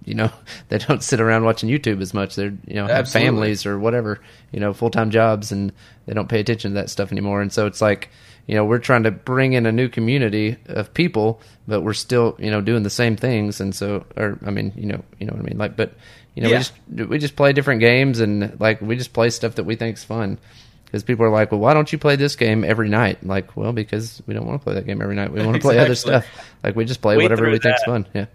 [0.05, 0.31] you know,
[0.69, 2.35] they don't sit around watching YouTube as much.
[2.35, 3.27] They're, you know, have Absolutely.
[3.29, 5.73] families or whatever, you know, full time jobs, and
[6.07, 7.41] they don't pay attention to that stuff anymore.
[7.41, 8.09] And so it's like,
[8.49, 12.35] you know, we're trying to bring in a new community of people, but we're still,
[12.41, 13.61] you know, doing the same things.
[13.61, 15.93] And so, or I mean, you know, you know what I mean, like, but
[16.35, 16.59] you know, Yeah.
[16.59, 16.59] we
[16.97, 20.03] just we just play different games, and like we just play stuff that we think's
[20.03, 20.39] fun.
[20.89, 23.23] Because people are like, well, why don't you play this game every night?
[23.25, 25.31] Like, well, because we don't want to play that game every night.
[25.31, 26.27] We want to play other stuff.
[26.65, 28.07] Like, we just play We whatever we think's fun.
[28.15, 28.27] Yeah.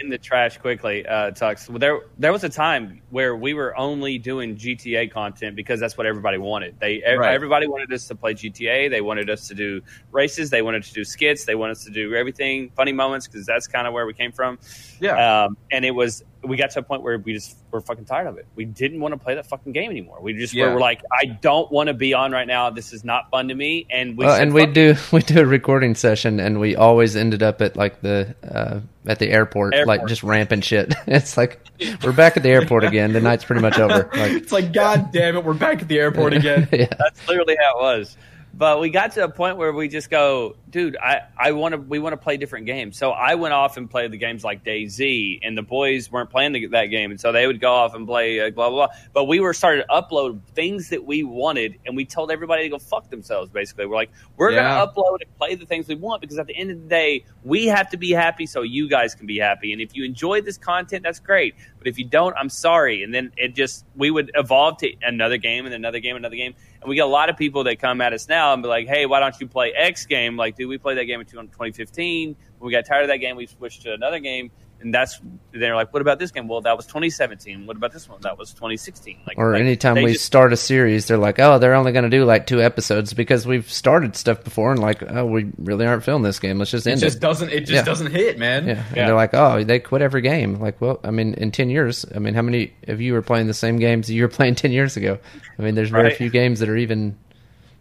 [0.00, 1.66] in the trash quickly, uh, Tux.
[1.78, 6.06] There, there was a time where we were only doing GTA content because that's what
[6.06, 6.80] everybody wanted.
[6.80, 7.34] They, Right.
[7.34, 8.88] everybody wanted us to play GTA.
[8.88, 10.48] They wanted us to do races.
[10.50, 11.44] They wanted to do skits.
[11.44, 14.32] They wanted us to do everything, funny moments, because that's kind of where we came
[14.32, 14.58] from.
[15.00, 18.06] yeah Um, and it was, we got to a point where we just were fucking
[18.06, 18.46] tired of it.
[18.54, 20.18] We didn't want to play that fucking game anymore.
[20.22, 20.66] We just Yeah.
[20.68, 22.70] were, were like, I don't want to be on right now.
[22.70, 23.86] This is not fun to me.
[23.90, 27.16] And we, Well, said, and we do we do a recording session, and we always
[27.16, 30.94] ended up at like the uh, at the airport, like just ramping shit.
[31.06, 31.60] it's like
[32.02, 33.12] we're back at the airport again.
[33.12, 34.08] The night's pretty much over.
[34.14, 37.56] Like, it's like god damn it we're back at the airport again yeah, That's literally
[37.60, 38.16] how it was.
[38.60, 41.80] But we got to a point where we just go, dude, I, I want to
[41.80, 42.98] we want to play different games.
[42.98, 46.52] So I went off and played the games like DayZ, and the boys weren't playing
[46.52, 48.94] the, that game, and so they would go off and play uh, blah blah blah.
[49.14, 52.68] But we were starting to upload things that we wanted, and we told everybody to
[52.68, 53.50] go fuck themselves.
[53.50, 54.64] Basically, we're like, we're Yeah.
[54.64, 57.24] gonna upload and play the things we want because at the end of the day,
[57.42, 59.72] we have to be happy so you guys can be happy.
[59.72, 61.54] And if you enjoy this content, that's great.
[61.78, 63.04] But if you don't, I'm sorry.
[63.04, 66.54] And then it just we would evolve to another game and another game, another game.
[66.80, 68.88] And we get a lot of people that come at us now and be like,
[68.88, 72.36] "Hey, why don't you play X game?" Like, dude, we played that game in 2015.
[72.58, 74.50] When we got tired of that game, we switched to another game.
[74.82, 75.20] And that's
[75.52, 77.66] they're like, "What about this game?" Well, that was 2017.
[77.66, 78.18] What about this one?
[78.22, 79.18] That was 2016.
[79.26, 82.04] Like, or like, anytime we just- start a series, they're like, oh, they're only going
[82.04, 85.84] to do like two episodes because we've started stuff before, and like, oh, we really
[85.86, 86.58] aren't filming this game.
[86.58, 87.20] Let's just end it just it.
[87.20, 87.82] doesn't it just Yeah.
[87.82, 88.72] doesn't hit man Yeah.
[88.88, 89.06] and Yeah.
[89.06, 90.54] they're like, oh, they quit every game.
[90.60, 93.48] Like, well, I mean, in ten years, I mean, how many of you were playing
[93.48, 95.18] the same games you were playing ten years ago?
[95.58, 96.16] I mean, there's very Right.
[96.16, 97.16] few games that are even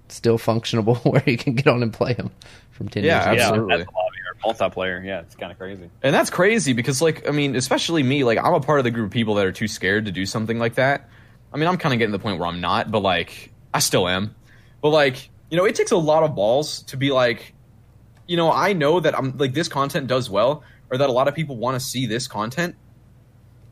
[0.09, 2.31] still functionable where you can get on and play them
[2.71, 3.33] from ten Yeah, years ago.
[3.35, 3.85] yeah, absolutely.
[4.43, 5.03] Multiplayer.
[5.05, 5.89] Yeah, it's kind of crazy.
[6.01, 8.91] And that's crazy because, like, I mean, especially me, like, I'm a part of the
[8.91, 11.09] group of people that are too scared to do something like that.
[11.53, 13.79] I mean, I'm kind of getting to the point where I'm not, but, like, I
[13.79, 14.35] still am.
[14.81, 17.53] But, like, you know, it takes a lot of balls to be like,
[18.27, 21.27] you know, I know that I'm, like, this content does well, or that a lot
[21.27, 22.75] of people want to see this content.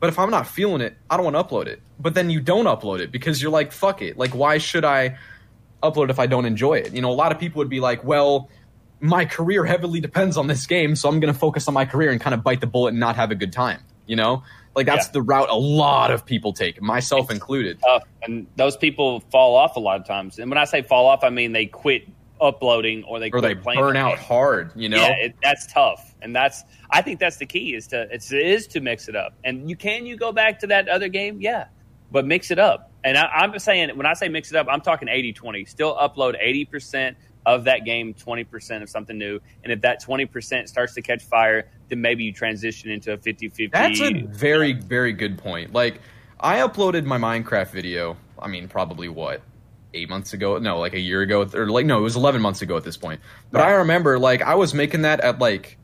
[0.00, 1.82] But if I'm not feeling it, I don't want to upload it.
[1.98, 4.16] But then you don't upload it because you're like, fuck it.
[4.16, 5.18] Like, why should I
[5.82, 6.92] upload if I don't enjoy it?
[6.92, 8.48] You know, a lot of people would be like, well,
[9.00, 12.10] my career heavily depends on this game, so I'm going to focus on my career
[12.10, 13.80] and kind of bite the bullet and not have a good time.
[14.06, 14.42] You know,
[14.74, 15.12] like that's Yeah.
[15.12, 17.78] the route a lot of people take, myself included.
[17.80, 20.38] tough, and those people fall off a lot of times.
[20.38, 22.08] And when I say fall off, I mean they quit
[22.40, 24.24] uploading or they or they burn out game.
[24.24, 24.72] hard.
[24.76, 28.08] You know, Yeah, it, that's tough, and that's I think that's the key is to
[28.10, 29.34] it's, it is to mix it up.
[29.44, 31.66] And you can you go back to that other game, yeah,
[32.10, 32.90] but mix it up.
[33.04, 35.68] And I, I'm saying when I say mix it up, I'm talking 80-20.
[35.68, 37.16] Still upload eighty percent
[37.48, 39.40] of that game, twenty percent of something new.
[39.64, 43.18] And if that twenty percent starts to catch fire, then maybe you transition into a
[43.18, 43.72] 50-50.
[43.72, 45.72] That's a very, very good point.
[45.72, 46.00] Like,
[46.38, 48.16] I uploaded my Minecraft video.
[48.38, 49.40] I mean, probably what
[49.94, 50.58] eight months ago?
[50.58, 52.98] No, like a year ago, or like no, it was eleven months ago at this
[52.98, 53.20] point.
[53.50, 55.78] But I remember, like, I was making that at like,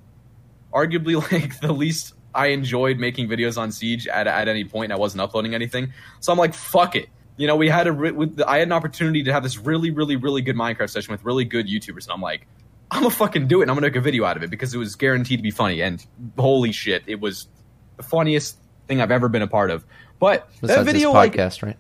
[0.72, 4.86] arguably like the least I enjoyed making videos on Siege at at any point.
[4.86, 7.08] And I wasn't uploading anything, so I'm like, fuck it.
[7.36, 9.90] You know, we had a re- with, I had an opportunity to have this really,
[9.90, 12.46] really, really good Minecraft session with really good YouTubers, and I'm like,
[12.90, 13.62] I'm gonna fucking do it.
[13.64, 15.50] and I'm gonna make a video out of it because it was guaranteed to be
[15.50, 15.82] funny.
[15.82, 16.04] And
[16.38, 17.48] holy shit, it was
[17.96, 18.56] the funniest
[18.86, 19.84] thing I've ever been a part of.
[20.20, 21.76] But Besides that video, this like, podcast, right?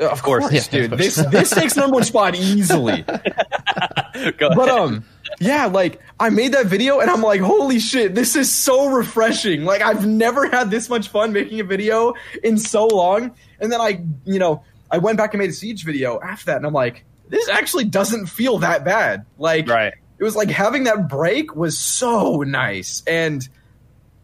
[0.00, 1.30] of course, Yeah, dude, of this course.
[1.30, 3.04] this takes number one spot easily.
[4.38, 5.04] Go But um,
[5.40, 9.64] yeah, like I made that video and I'm like, holy shit, this is so refreshing.
[9.64, 13.34] Like I've never had this much fun making a video in so long.
[13.60, 16.56] And then I, you know, I went back and made a siege video after that,
[16.56, 19.26] and I'm like, this actually doesn't feel that bad.
[19.36, 19.92] Like right.
[20.18, 23.46] it was like having that break was so nice and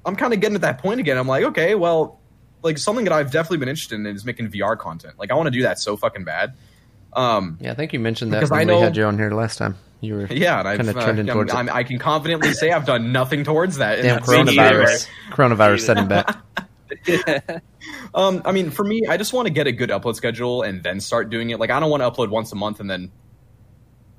[0.06, 2.20] i'm kind of getting at that point again i'm like okay well
[2.62, 5.46] like something that i've definitely been interested in is making vr content like i want
[5.46, 6.52] to do that so fucking bad
[7.14, 9.30] um Yeah, I think you mentioned that Because when I we had you on here
[9.30, 9.76] last time.
[10.02, 11.56] You were yeah and i've Kinda uh, trending I'm- towards it.
[11.56, 14.82] I'm, i can confidently say i've done nothing towards that and damn that's- Me neither.
[14.84, 15.08] coronavirus.
[15.30, 16.36] Coronavirus setting back.
[18.14, 20.82] um i mean for me i just want to get a good upload schedule and
[20.82, 23.10] then start doing it like i don't want to upload once a month and then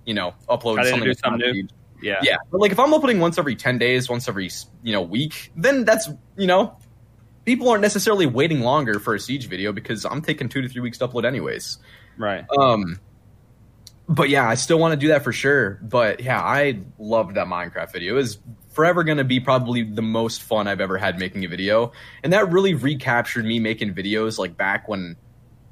[0.06, 1.68] you know upload something something new.
[2.02, 2.20] Yeah.
[2.22, 4.50] Yeah, but like if I'm uploading once every ten days, once every
[4.84, 6.78] you know week, then that's you know,
[7.46, 10.82] people aren't necessarily waiting longer for a siege video because I'm taking two to three
[10.82, 11.80] weeks to upload anyways.
[12.18, 12.46] Right.
[12.58, 13.00] Um,
[14.08, 15.80] but yeah, I still want to do that for sure.
[15.82, 18.14] But yeah, I loved that Minecraft video.
[18.14, 18.40] It was
[18.76, 22.34] forever going to be probably the most fun I've ever had making a video, and
[22.34, 25.16] that really recaptured me making videos like back when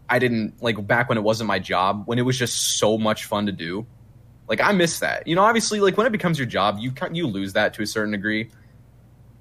[0.10, 3.26] I didn't like back when it wasn't my job, when it was just so much
[3.26, 3.86] fun to do.
[4.48, 5.28] Like I miss that.
[5.28, 7.86] You know, obviously, like when it becomes your job, you you lose that to a
[7.86, 8.50] certain degree,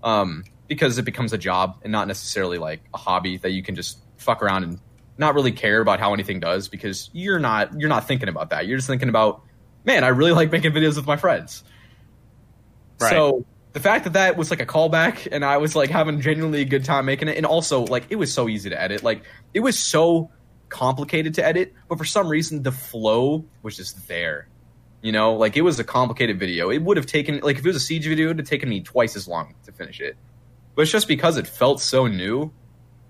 [0.02, 3.76] um, because it becomes a job and not necessarily like a hobby that you can
[3.76, 4.80] just fuck around and
[5.18, 8.66] not really care about how anything does because you're not you're not thinking about that.
[8.66, 9.42] You're just thinking about,
[9.84, 11.62] man, I really like making videos with my friends.
[13.00, 13.10] Right.
[13.10, 16.60] So the fact that that was like a callback and I was like having genuinely
[16.60, 19.02] a good time making it, and also like it was so easy to edit.
[19.02, 20.30] Like it was so
[20.68, 24.48] complicated to edit, but for some reason the flow was just there.
[25.00, 26.70] You know, like it was a complicated video.
[26.70, 28.68] It would have taken like if it was a siege video, it would have taken
[28.68, 30.16] me twice as long to finish it.
[30.74, 32.52] But it's just because it felt so new.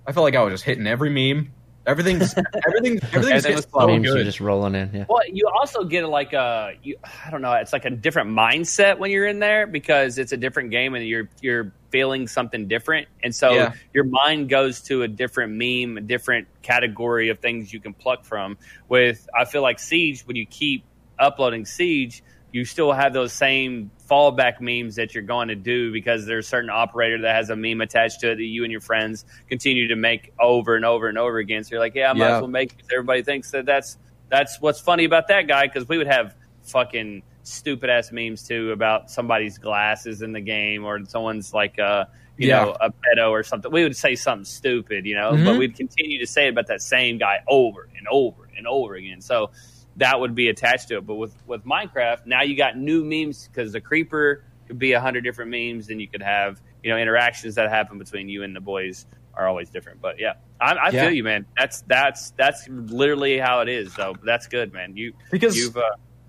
[0.06, 1.52] I felt like I was just hitting every meme.
[1.86, 4.02] Everything's everything everything's Everything hitting so flowing.
[4.02, 4.24] Memes are good.
[4.24, 4.90] just rolling in.
[4.94, 5.04] Yeah.
[5.08, 8.98] Well, you also get like a, you, I don't know, it's like a different mindset
[8.98, 13.08] when you're in there because it's a different game and you're you're feeling something different,
[13.22, 13.72] and so Yeah.
[13.92, 18.24] your mind goes to a different meme, a different category of things you can pluck
[18.24, 18.56] from.
[18.88, 20.84] With I feel like Siege, when you keep
[21.18, 22.22] uploading Siege,
[22.52, 26.48] you still have those same fallback memes that you're going to do because there's a
[26.48, 29.88] certain operator that has a meme attached to it that you and your friends continue
[29.88, 31.64] to make over and over and over again.
[31.64, 32.34] So you're like, yeah, I might Yeah.
[32.36, 33.96] as well make it everybody thinks that that's
[34.28, 38.70] that's what's funny about that guy because we would have fucking stupid ass memes too
[38.72, 42.06] about somebody's glasses in the game or someone's like a
[42.36, 42.64] you Yeah.
[42.64, 43.70] know a pedo or something.
[43.72, 45.44] We would say something stupid, you know, Mhm.
[45.46, 48.94] but we'd continue to say it about that same guy over and over and over
[48.94, 49.20] again.
[49.22, 49.50] So
[49.96, 51.06] that would be attached to it.
[51.06, 55.00] But with with Minecraft, now you got new memes because the creeper could be a
[55.00, 58.54] hundred different memes, and you could have you know interactions that happen between you and
[58.56, 60.00] the boys are always different.
[60.00, 61.04] But yeah, I, I Yeah.
[61.04, 61.46] feel you, man.
[61.58, 63.94] That's that's that's literally how it is.
[63.94, 64.96] So that's good, man.
[64.96, 65.82] You because you've uh,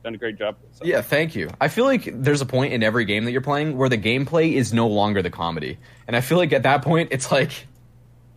[0.04, 0.58] done a great job.
[0.72, 0.86] So.
[0.86, 1.50] Yeah, thank you.
[1.60, 4.54] I feel like there's a point in every game that you're playing where the gameplay
[4.54, 5.78] is no longer the comedy.
[6.08, 7.68] And I feel like at that point it's like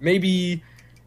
[0.00, 0.62] maybe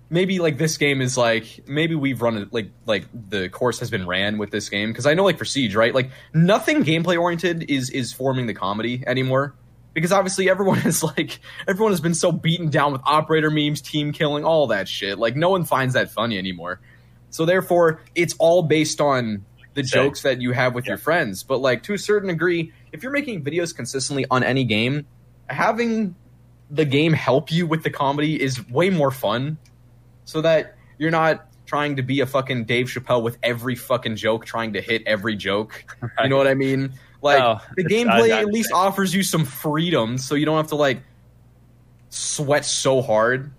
[0.09, 3.89] maybe like this game is like maybe we've run it like like the course has
[3.89, 5.93] been ran with this game because I know like for Siege, right?
[5.93, 9.55] Like nothing gameplay oriented is is forming the comedy anymore.
[9.93, 14.11] Because obviously everyone is like everyone has been so beaten down with operator memes, team
[14.11, 15.19] killing, all that shit.
[15.19, 16.79] Like no one finds that funny anymore.
[17.31, 19.45] So therefore, it's all based on
[19.75, 19.95] the Say.
[19.99, 21.43] jokes that you have with your friends.
[21.43, 25.05] But like to a certain degree, if you're making videos consistently on any game,
[25.47, 26.15] having
[26.71, 29.57] the game help you with the comedy is way more fun.
[30.29, 34.45] So that you're not trying to be a fucking Dave Chappelle with every fucking joke,
[34.45, 35.83] trying to hit every joke.
[36.21, 36.93] You know what I mean?
[37.23, 40.75] Like Oh, the gameplay at least offers you some freedom, so you don't have to
[40.75, 41.01] like
[42.09, 43.51] sweat so hard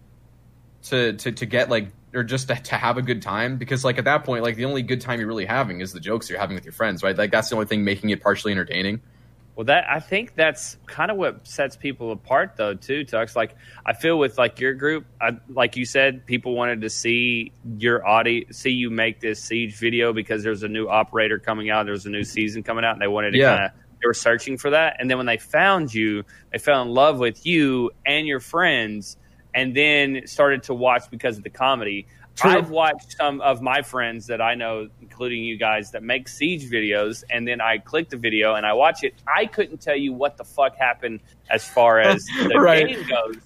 [0.84, 3.98] to to to get like or just to, to have a good time because like
[3.98, 6.38] at that point like the only good time you're really having is the jokes you're
[6.38, 9.00] having with your friends right like that's the only thing making it partially entertaining
[9.60, 13.04] Well, that I think that's kind of what sets people apart, though, too.
[13.04, 13.54] Tux, like
[13.84, 18.06] I feel with like your group, I, like you said, people wanted to see your
[18.08, 22.06] audio, see you make this siege video because there's a new operator coming out, there's
[22.06, 23.50] a new season coming out, and they wanted to Yeah.
[23.50, 26.80] kind of they were searching for that, and then when they found you, they fell
[26.80, 29.18] in love with you and your friends,
[29.52, 32.06] and then started to watch because of the comedy.
[32.40, 32.50] True.
[32.50, 36.70] I've watched some of my friends that I know, including you guys, that make siege
[36.70, 39.14] videos, and then I click the video and I watch it.
[39.32, 41.20] I couldn't tell you what the fuck happened
[41.50, 42.86] as far as the Right.
[42.88, 43.36] game goes,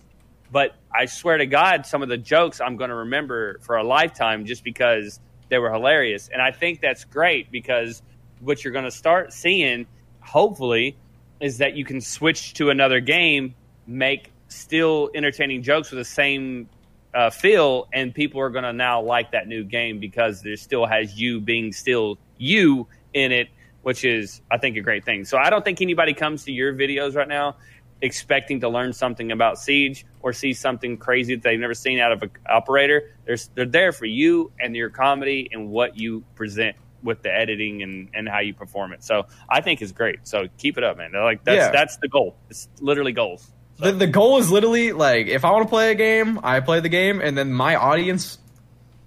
[0.53, 3.83] but I swear to God, some of the jokes I'm going to remember for a
[3.85, 5.19] lifetime just because
[5.49, 6.29] they were hilarious.
[6.33, 8.03] And I think that's great because
[8.41, 9.87] what you're going to start seeing,
[10.21, 10.97] hopefully,
[11.41, 13.55] is that you can switch to another game,
[13.87, 16.69] make still entertaining jokes with the same
[17.15, 20.87] uh, feel, and people are going to now like that new game because there still
[20.87, 23.49] has you being still you in it,
[23.83, 25.25] which is, I think, a great thing.
[25.25, 27.57] So I don't think anybody comes to your videos right now
[28.03, 32.13] expecting to learn something about Siege or see something crazy that they've never seen out
[32.13, 33.15] of an operator.
[33.25, 37.83] They're, they're there for you and your comedy and what you present with the editing
[37.83, 39.05] and, and how you perform it.
[39.05, 40.27] So I think it's great.
[40.27, 41.13] So keep it up, man.
[41.13, 41.71] Like that's Yeah.
[41.71, 42.37] that's the goal.
[42.51, 43.51] It's literally goals.
[43.79, 46.81] The, the goal is literally like if i want to play a game i play
[46.81, 48.39] the game and then my audience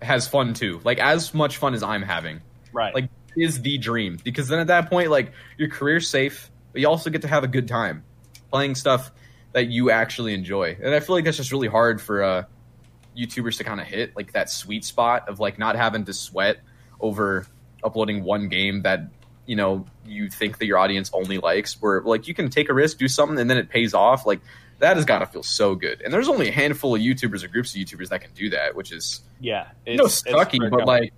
[0.01, 0.79] has fun too.
[0.83, 2.41] Like as much fun as i'm having.
[2.71, 2.93] Right.
[2.93, 4.19] like is the dream.
[4.23, 7.43] Because then at that point like your career's safe but you also get to have
[7.43, 8.03] a good time
[8.51, 9.11] playing stuff
[9.53, 10.77] that you actually enjoy.
[10.81, 12.43] And i feel like that's just really hard for uh
[13.17, 16.57] youtubers to kind of hit like that sweet spot of like not having to sweat
[16.99, 17.47] over
[17.83, 19.09] uploading one game that
[19.47, 22.73] you know you think that your audience only likes where like you can take a
[22.73, 24.41] risk do something and then it pays off like
[24.79, 27.47] that has got to feel so good and there's only a handful of youtubers or
[27.47, 29.67] groups of youtubers that can do that which is yeah.
[29.87, 30.85] no it's- it's sucky, but cool.
[30.85, 31.11] like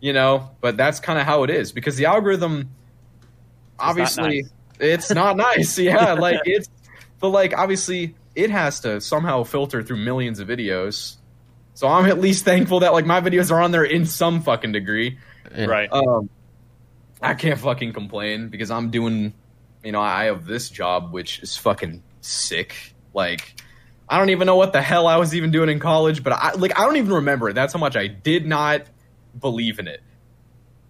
[0.00, 2.70] you know, but that's kind of how it is because the algorithm,
[3.78, 4.50] obviously, nice.
[4.78, 5.78] it's not nice.
[5.78, 6.68] Yeah, like it's,
[7.20, 11.16] but like obviously, it has to somehow filter through millions of videos.
[11.74, 14.72] So I'm at least thankful that like my videos are on there in some fucking
[14.72, 15.18] degree.
[15.56, 15.66] Yeah.
[15.66, 15.88] right.
[15.90, 16.28] Um,
[17.20, 19.32] I can't fucking complain because I'm doing,
[19.82, 22.94] you know, I have this job which is fucking sick.
[23.14, 23.60] Like,
[24.08, 26.52] I don't even know what the hell I was even doing in college, but I
[26.54, 27.54] like I don't even remember it.
[27.54, 28.82] That's how much I did not
[29.38, 30.02] believe in it.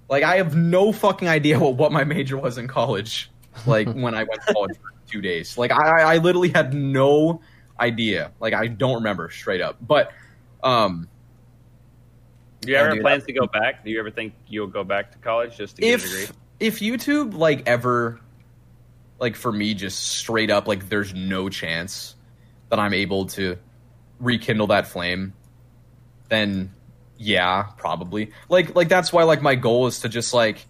[0.09, 3.31] Like, I have no fucking idea what what my major was in college.
[3.67, 7.41] Like when I went to college for two days, like I I literally had no
[7.81, 8.33] idea.
[8.41, 9.77] Like I don't remember straight up.
[9.81, 10.13] But
[10.63, 11.09] um,
[12.61, 13.85] Do you ever dude, plans to go back?
[13.85, 16.23] Do you ever think you'll go back to college just to get a degree?
[16.25, 18.21] if if YouTube like ever
[19.19, 22.15] like for me just straight up like there's no chance
[22.69, 23.57] that I'm able to
[24.21, 25.35] rekindle that flame,
[26.29, 26.73] then
[27.17, 28.33] yeah, probably.
[28.49, 30.67] Like like that's why like my goal is to just like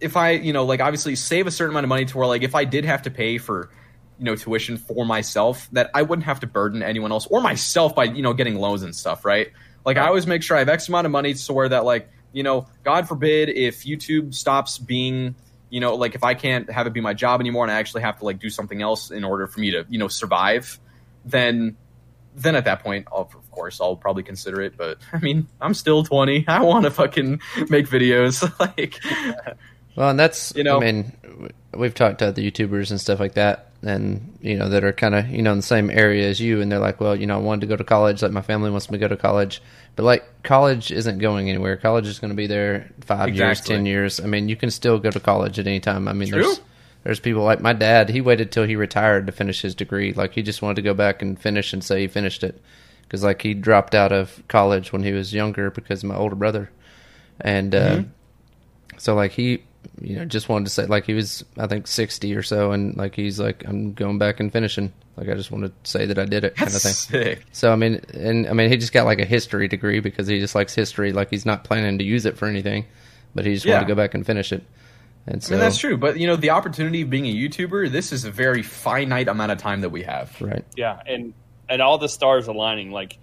[0.00, 2.42] if I, you know, like obviously save a certain amount of money to where like
[2.42, 3.70] if I did have to pay for
[4.18, 7.94] you know tuition for myself that I wouldn't have to burden anyone else or myself
[7.94, 9.48] by you know getting loans and stuff, right?
[9.84, 12.08] Like I always make sure I have X amount of money to where that like
[12.32, 15.36] you know, God forbid if YouTube stops being,
[15.70, 18.02] you know, like if I can't have it be my job anymore and I actually
[18.02, 20.78] have to like do something else in order for me to, you know, survive,
[21.24, 21.76] then
[22.36, 24.76] then at that point, I'll, of course, I'll probably consider it.
[24.76, 26.46] But I mean, I'm still 20.
[26.48, 28.42] I want to fucking make videos.
[28.58, 28.98] like,
[29.94, 31.12] Well, and that's You know- I mean,
[31.72, 35.14] we've talked to other YouTubers and stuff like that, and you know that are kind
[35.14, 37.36] of you know in the same area as you, and they're like, well, you know,
[37.36, 39.62] I wanted to go to college, like my family wants me to go to college,
[39.96, 41.76] but like college isn't going anywhere.
[41.76, 44.20] College is going to be there five years, ten years.
[44.20, 46.08] I mean, you can still go to college at any time.
[46.08, 46.42] I mean, True.
[46.42, 46.60] there's
[47.04, 48.08] there's people like my dad.
[48.08, 50.12] He waited till he retired to finish his degree.
[50.12, 52.60] Like he just wanted to go back and finish and say he finished it,
[53.02, 56.36] because like he dropped out of college when he was younger because of my older
[56.36, 56.70] brother,
[57.40, 57.74] and.
[57.74, 58.02] Uh,
[58.96, 59.64] so like he
[60.00, 62.96] you know just wanted to say like he was i think 60 or so and
[62.96, 66.18] like he's like i'm going back and finishing like i just want to say that
[66.18, 67.46] i did it kind of that's thing sick.
[67.52, 70.38] so i mean and i mean he just got like a history degree because he
[70.38, 72.84] just likes history like he's not planning to use it for anything
[73.34, 74.64] but he just wanted to go back and finish it
[75.26, 75.96] and I so mean, that's true.
[75.96, 79.52] But, you know, the opportunity of being a YouTuber, this is a very finite amount
[79.52, 80.38] of time that we have.
[80.40, 81.32] right Yeah, and
[81.68, 82.90] and all the stars aligning.
[82.90, 83.18] Like,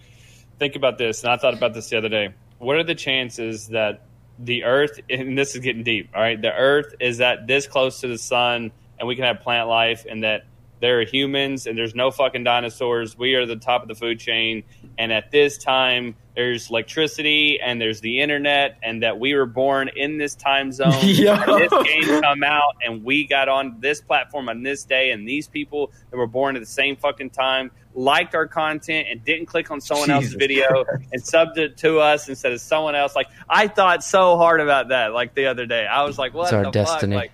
[0.58, 2.34] think about this, and I thought about this the other day.
[2.58, 4.06] What are the chances that
[4.44, 6.42] the Earth, and this is getting deep, all right?
[6.42, 10.06] The Earth is at this close to the sun, and we can have plant life,
[10.10, 10.46] and that
[10.82, 13.16] there are humans and there's no fucking dinosaurs.
[13.16, 14.64] We are the top of the food chain.
[14.98, 19.90] And at this time, there's electricity and there's the internet, and that we were born
[19.96, 20.92] in this time zone.
[21.02, 25.48] This game come out, and we got on this platform on this day, and these
[25.48, 29.70] people that were born at the same fucking time liked our content and didn't click
[29.72, 31.04] on someone else's video Christ.
[31.12, 33.16] and subbed it to us instead of someone else.
[33.16, 35.14] Like I thought so hard about that.
[35.14, 37.16] Like the other day, I was like, "What It's our the destiny.
[37.16, 37.32] fuck?" Like,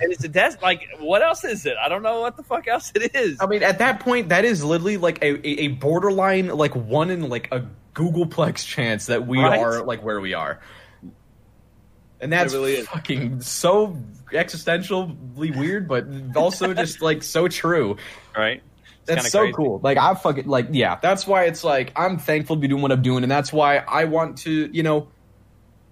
[0.00, 0.62] and it's a death.
[0.62, 1.74] Like, what else is it?
[1.82, 3.38] I don't know what the fuck else it is.
[3.40, 7.10] I mean, at that point, that is literally like a, a, a borderline, like one
[7.10, 9.58] in like a googolplex chance that we Right.
[9.58, 10.60] are like where we are.
[12.20, 12.88] And that's really is.
[12.88, 13.96] fucking so
[14.32, 16.06] existentially weird, but
[16.36, 17.96] also just like so true.
[18.36, 18.62] right?
[19.08, 19.52] That's so crazy.
[19.54, 19.80] cool.
[19.82, 20.98] Like I fucking like yeah.
[21.00, 23.78] That's why it's like I'm thankful to be doing what I'm doing, and that's why
[23.78, 25.08] I want to you know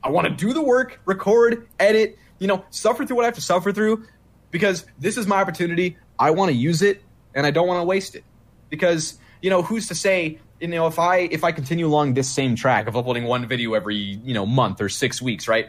[0.02, 3.34] I want to do the work, record, edit, you know, suffer through what I have
[3.34, 4.04] to suffer through
[4.50, 5.96] because this is my opportunity.
[6.18, 7.02] I want to use it,
[7.34, 8.24] and I don't want to waste it
[8.70, 12.30] because you know who's to say you know if I if I continue along this
[12.30, 15.68] same track of uploading one video every you know month or six weeks, right?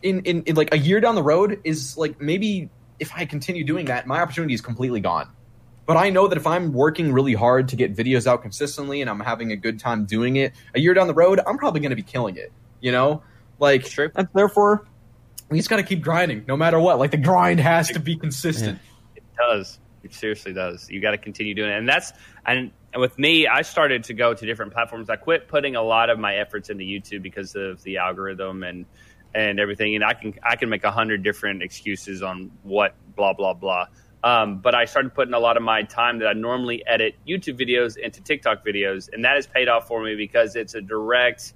[0.00, 2.70] In, in, in like a year down the road is like maybe
[3.00, 5.28] if I continue doing that, my opportunity is completely gone.
[5.88, 9.08] But I know that if I'm working really hard to get videos out consistently and
[9.08, 11.90] I'm having a good time doing it, a year down the road, I'm probably going
[11.90, 12.52] to be killing it.
[12.82, 13.22] You know,
[13.58, 14.10] like true.
[14.14, 14.86] and therefore,
[15.48, 16.98] we just got to keep grinding, no matter what.
[16.98, 18.78] Like the grind has to be consistent.
[19.16, 19.78] It does.
[20.02, 20.90] It seriously does.
[20.90, 22.12] You got to continue doing it, and that's
[22.44, 25.08] and with me, I started to go to different platforms.
[25.08, 28.84] I quit putting a lot of my efforts into YouTube because of the algorithm and
[29.34, 29.94] and everything.
[29.94, 33.86] And I can I can make a hundred different excuses on what blah blah blah.
[34.24, 37.58] Um, but I started putting a lot of my time that I normally edit YouTube
[37.60, 41.54] videos into TikTok videos, and that has paid off for me because it's a direct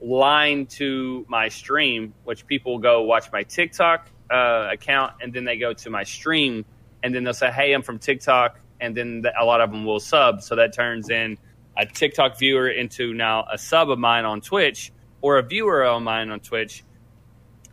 [0.00, 5.56] line to my stream, which people go watch my TikTok uh, account and then they
[5.56, 6.64] go to my stream
[7.02, 9.84] and then they'll say, "Hey, I'm from TikTok," and then the, a lot of them
[9.84, 11.38] will sub, so that turns in
[11.76, 16.02] a TikTok viewer into now a sub of mine on Twitch or a viewer of
[16.02, 16.84] mine on Twitch.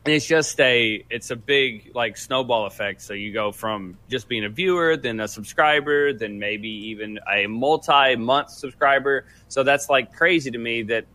[0.09, 3.03] And it's just a it's a big like snowball effect.
[3.03, 7.45] So you go from just being a viewer, then a subscriber, then maybe even a
[7.45, 9.27] multi month subscriber.
[9.49, 11.05] So that's like crazy to me that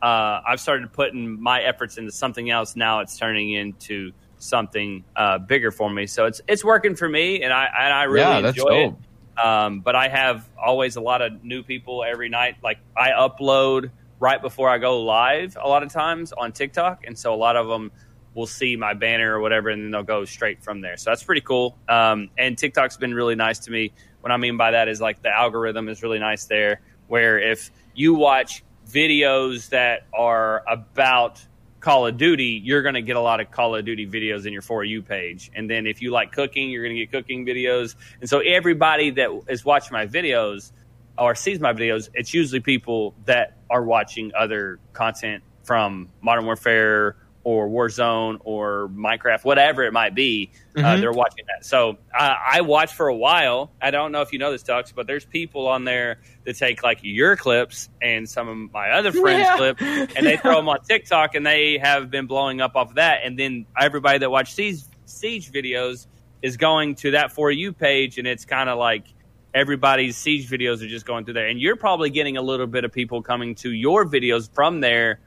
[0.00, 2.76] uh, I've started putting my efforts into something else.
[2.76, 6.06] Now it's turning into something uh, bigger for me.
[6.06, 9.44] So it's it's working for me, and I and I really Yeah, enjoy it.
[9.44, 12.58] Um, but I have always a lot of new people every night.
[12.62, 13.90] Like I upload
[14.20, 17.56] right before I go live a lot of times on TikTok, and so a lot
[17.56, 17.90] of them
[18.34, 20.96] will see my banner or whatever, and then they'll go straight from there.
[20.96, 21.78] So that's pretty cool.
[21.88, 23.92] Um, and TikTok's been really nice to me.
[24.20, 27.70] What I mean by that is like the algorithm is really nice there, where if
[27.94, 31.44] you watch videos that are about
[31.80, 34.52] Call of Duty, you're going to get a lot of Call of Duty videos in
[34.52, 35.50] your For You page.
[35.54, 37.94] And then if you like cooking, you're going to get cooking videos.
[38.20, 40.72] And so everybody that is watching my videos
[41.18, 47.16] or sees my videos, it's usually people that are watching other content from Modern Warfare
[47.44, 50.50] or Warzone or Minecraft, whatever it might be.
[50.76, 51.00] Uh, Mhm.
[51.00, 51.64] they're watching that.
[51.64, 53.70] So I, I watched for a while.
[53.82, 56.82] I don't know if you know this, Tux, but there's people on there that take
[56.82, 59.56] like your clips and some of my other friends' Yeah.
[59.56, 59.82] clips
[60.16, 63.20] and they throw them on TikTok, and they have been blowing up off of that.
[63.24, 66.06] And then everybody that watched Siege, Siege videos
[66.42, 69.04] is going to that for you page, and it's kind of like
[69.52, 71.46] everybody's Siege videos are just going through there.
[71.46, 75.20] And you're probably getting a little bit of people coming to your videos from there,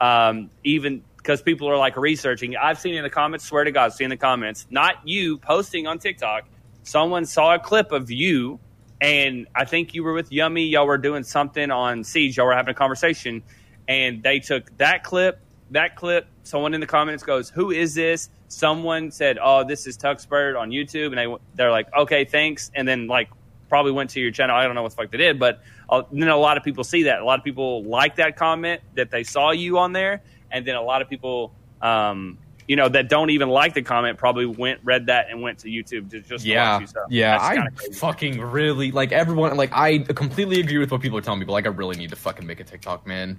[0.00, 2.54] um, even because people are like researching.
[2.54, 5.98] I've seen in the comments, swear to God, seen the comments, not you posting on
[5.98, 6.44] TikTok.
[6.82, 8.60] Someone saw a clip of you,
[9.00, 10.66] and I think you were with Yummy.
[10.66, 12.36] Y'all were doing something on Siege.
[12.36, 13.42] Y'all were having a conversation,
[13.88, 16.26] and they took that clip, that clip.
[16.42, 20.70] Someone in the comments goes, "Who is this?" Someone said, "Oh, this is Tuxbird on
[20.70, 23.30] YouTube," and they they're like, "Okay, thanks," and then like
[23.70, 24.54] probably went to your channel.
[24.54, 26.84] I don't know what the fuck they did, but uh, then a lot of people
[26.84, 27.20] see that.
[27.20, 30.22] A lot of people like that comment that they saw you on there,
[30.54, 31.52] and then a lot of people,
[31.82, 35.58] um, you know, that don't even like the comment probably went read that and went
[35.58, 36.86] to YouTube to just Yeah, watch you.
[36.86, 37.36] So yeah.
[37.38, 39.54] I fucking really like everyone.
[39.58, 41.44] Like I completely agree with what people are telling me.
[41.46, 43.38] But like, I really need to fucking make a TikTok, man.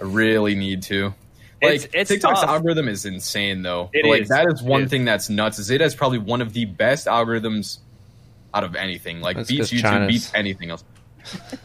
[0.00, 1.12] I really need to.
[1.62, 2.48] Like It's- it's TikTok's tough.
[2.48, 3.90] algorithm is insane, though.
[3.92, 4.28] It But, like is.
[4.30, 4.90] that is It one is.
[4.90, 5.58] thing that's nuts.
[5.58, 7.78] Is it has probably one of the best algorithms
[8.54, 9.20] out of anything.
[9.20, 10.82] Like That's beats 'cause YouTube, China's- beats anything else.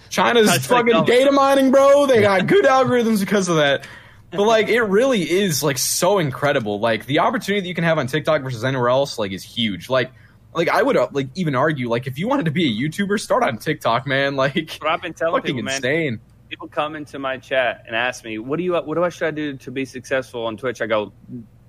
[0.10, 2.06] China's That's like fucking data mining, bro.
[2.06, 3.88] They got good algorithms because of that.
[4.32, 6.80] But like, it really is like so incredible.
[6.80, 9.89] Like the opportunity that you can have on TikTok versus anywhere else, like, is huge.
[9.89, 10.11] Like,
[10.53, 13.19] like I would uh, like even argue, like, if you wanted to be a YouTuber,
[13.19, 14.36] start on TikTok, man.
[14.36, 16.19] Like, I've been telling fucking people, man, insane.
[16.49, 18.73] people come into my chat and ask me, "What do you?
[18.73, 21.13] What do I should I do to be successful on Twitch?" I go,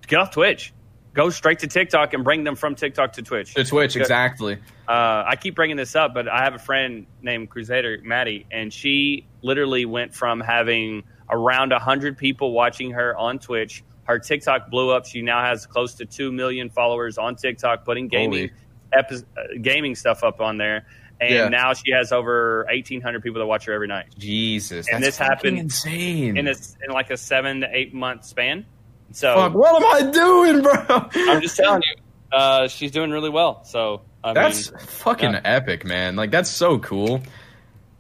[0.07, 0.73] "Get off Twitch.
[1.15, 3.55] go straight to TikTok and bring them from TikTok to Twitch.
[3.55, 4.59] To Twitch, exactly.
[4.87, 8.73] Uh, I keep bringing this up, but I have a friend named Crusader Maddie, and
[8.73, 13.85] she literally went from having around hundred people watching her on Twitch.
[14.05, 15.05] Her TikTok blew up.
[15.07, 18.51] She now has close to two million followers on TikTok, putting gaming
[18.93, 20.87] epi- uh, gaming stuff up on there.
[21.21, 21.49] And Yeah.
[21.49, 25.19] now she has over eighteen hundred people that watch her every night Jesus, And this
[25.19, 26.37] happened insane.
[26.37, 26.53] in a,
[26.85, 28.65] in like a seven to eight month span.
[29.13, 31.09] So Fuck, what am I doing, bro?
[31.15, 33.65] I'm just telling you, uh, she's doing really well.
[33.65, 35.41] So I That's mean, fucking yeah.
[35.45, 36.15] epic, man.
[36.17, 37.21] Like that's so cool.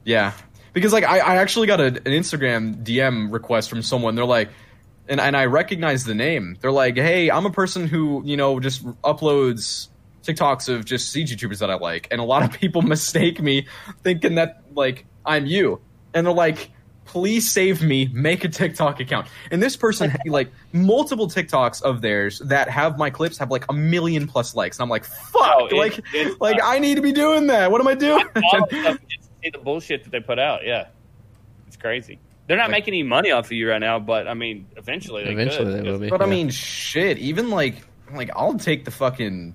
[0.05, 0.33] Yeah,
[0.73, 4.15] because like I, I actually got a, an Instagram DM request from someone.
[4.15, 4.51] They're like,
[5.09, 6.57] and and I recognize the name.
[6.61, 9.89] They're like, hey, I'm a person who you know just uploads
[10.25, 13.67] TikToks of just siege YouTubers that I like, and a lot of people mistake me
[14.03, 15.81] thinking that like I'm you,
[16.15, 16.71] and they're like.
[17.05, 18.11] Please save me.
[18.13, 19.29] Make a TikTok account.
[19.51, 23.65] And this person had like multiple TikToks of theirs that have my clips have like
[23.71, 24.77] a million plus likes.
[24.77, 25.33] And I'm like, fuck.
[25.43, 26.05] Oh, it- like,
[26.39, 27.73] like I need to be doing that.
[27.73, 28.27] What am I doing?
[29.57, 30.65] all the stuff just to see the bullshit that they put out.
[30.65, 30.89] Yeah,
[31.67, 32.19] it's crazy.
[32.47, 35.25] They're not Like- making any money off of you right now, but I mean, eventually
[35.25, 35.85] they Eventually could.
[35.85, 36.09] they will be.
[36.09, 37.19] but I mean, shit.
[37.19, 37.77] Even like,
[38.15, 39.55] like I'll take the fucking,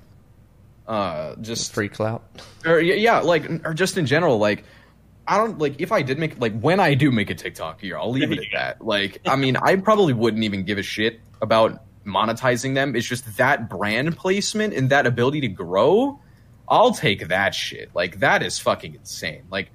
[0.87, 2.23] uh, just free clout.
[2.65, 4.63] or yeah, yeah, like or just in general, like
[5.27, 7.97] I don't like if I did make like when I do make a TikTok here,
[7.97, 8.85] I'll leave it at that.
[8.85, 12.95] Like, I mean, I probably wouldn't even give a shit about monetizing them.
[12.95, 16.19] It's just that brand placement and that ability to grow.
[16.67, 17.89] I'll take that shit.
[17.95, 19.43] Like that is fucking insane.
[19.49, 19.71] Like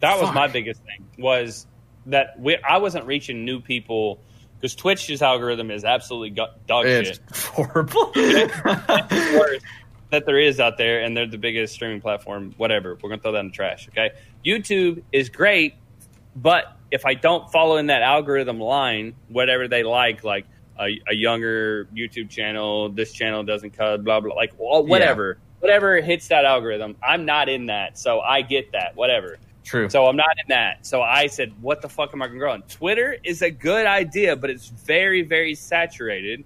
[0.00, 0.34] That was Fuck.
[0.34, 1.66] my biggest thing was
[2.06, 4.20] that we, I wasn't reaching new people
[4.56, 7.20] because Twitch's algorithm is absolutely go- dog it's shit.
[7.34, 8.12] horrible.
[8.16, 9.64] worst
[10.10, 12.54] that there is out there, and they're the biggest streaming platform.
[12.56, 13.88] Whatever, we're gonna throw that in the trash.
[13.88, 14.10] Okay,
[14.44, 15.74] YouTube is great,
[16.34, 20.46] but if I don't follow in that algorithm line, whatever they like, like
[20.78, 26.00] a, a younger YouTube channel, this channel doesn't cut, blah blah, like well, whatever, whatever
[26.00, 29.38] hits that algorithm, I'm not in that, so I get that, whatever.
[29.68, 29.90] True.
[29.90, 30.86] So I'm not in that.
[30.86, 32.62] So I said, what the fuck am I going to grow on?
[32.62, 36.42] Twitter is a good idea, but it's very, very saturated.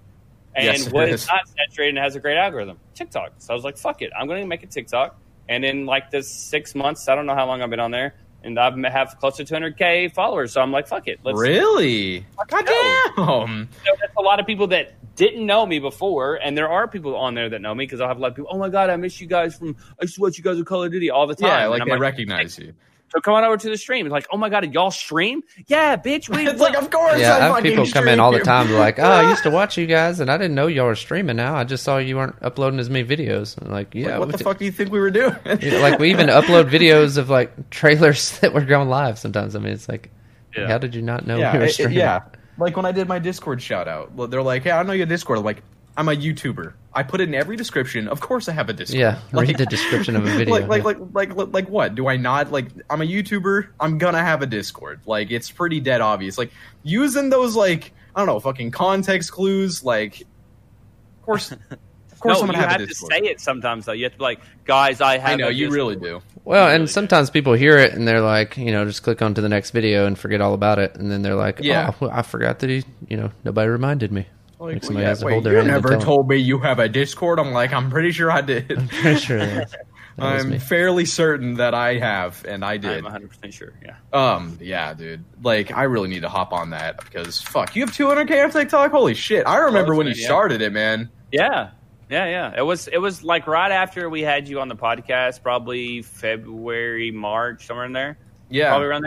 [0.53, 1.21] And Yes, what is.
[1.23, 2.77] is not saturated and has a great algorithm?
[2.95, 3.31] TikTok.
[3.37, 4.11] So I was like, fuck it.
[4.17, 5.15] I'm going to make a TikTok.
[5.47, 8.13] And in like this six months, I don't know how long I've been on there,
[8.43, 10.51] and I have close to 200K followers.
[10.51, 11.19] So I'm like, fuck it.
[11.23, 12.25] Let's really?
[12.49, 13.69] God damn.
[13.85, 17.15] so that's a lot of people that didn't know me before, and there are people
[17.15, 18.51] on there that know me because I'll have a lot of people.
[18.53, 19.75] Oh my god, I miss you guys from.
[19.99, 21.49] I used to watch you guys with Call of Duty all the time.
[21.49, 22.73] Yeah, And like I'm they recognize you.
[23.13, 24.05] So come on over to the stream.
[24.05, 25.43] It's like, oh my god, y'all stream?
[25.67, 26.27] Yeah, bitch.
[26.29, 27.19] We It's like, of course.
[27.19, 28.67] Yeah, I I have people come in all the time.
[28.67, 30.95] They're like, "Oh, I used to watch you guys, and I didn't know y'all were
[30.95, 31.35] streaming.
[31.37, 34.27] Now I just saw you weren't uploading as many videos." I'm like, yeah, Like, what
[34.27, 35.35] we the did- fuck do you think we were doing?
[35.61, 39.17] you know, like we even upload videos of like trailers that were going live.
[39.19, 40.09] Sometimes I mean, it's like,
[40.57, 40.67] Yeah.
[40.67, 42.21] how did you not know yeah, we were it- it- yeah.
[42.57, 45.39] Like when I did my Discord shout out, they're like, "Yeah, I know your Discord."
[45.39, 45.63] I'm like,
[45.95, 46.73] I'm a YouTuber.
[46.93, 48.07] I put it in every description.
[48.07, 48.99] Of course, I have a Discord.
[48.99, 49.19] yeah.
[49.31, 50.53] Like- the description of a video.
[50.53, 51.03] like, like, yeah.
[51.13, 51.95] like, like, like, like, what?
[51.95, 52.67] Do I not like?
[52.89, 53.67] I'm a YouTuber.
[53.79, 55.01] I'm gonna have a Discord.
[55.05, 56.37] Like, it's pretty dead obvious.
[56.37, 56.51] Like,
[56.83, 59.83] using those like I don't know, fucking context clues.
[59.83, 61.59] Like, of course, of
[62.19, 63.93] course, no, I'm gonna you have, have, a to say it sometimes though.
[63.93, 65.31] You have to be like, guys, I have.
[65.31, 66.21] I know a you really do.
[66.45, 66.91] Well, really and do.
[66.91, 69.71] sometimes people hear it and they're like, you know, just click on to the next
[69.71, 71.91] video and forget all about it, and then they're like, Yeah.
[72.01, 74.27] oh, I forgot that he, you know, nobody reminded me.
[74.63, 76.05] Like, Like somebody yeah, has to wait, hold their you hand never tell 'em.
[76.05, 77.39] told me you have a Discord.
[77.39, 78.67] I'm like, I'm pretty sure I did.
[78.89, 79.79] Pretty sure that, that
[80.19, 82.89] I'm fairly certain that I have, and I did.
[82.91, 83.03] I'm did.
[83.03, 83.73] 100 percent sure.
[83.83, 83.95] Yeah.
[84.13, 85.23] Um, yeah, dude.
[85.41, 88.91] Like, I really need to hop on that because fuck, you have 200k on TikTok.
[88.91, 89.45] Holy shit!
[89.47, 90.25] I remember Close, when you yeah.
[90.25, 91.09] started it, man.
[91.31, 91.71] Yeah.
[92.09, 92.53] Yeah, yeah.
[92.55, 97.09] It was it was like right after we had you on the podcast, probably February,
[97.09, 98.17] March, somewhere in there.
[98.49, 99.03] Yeah, Probably around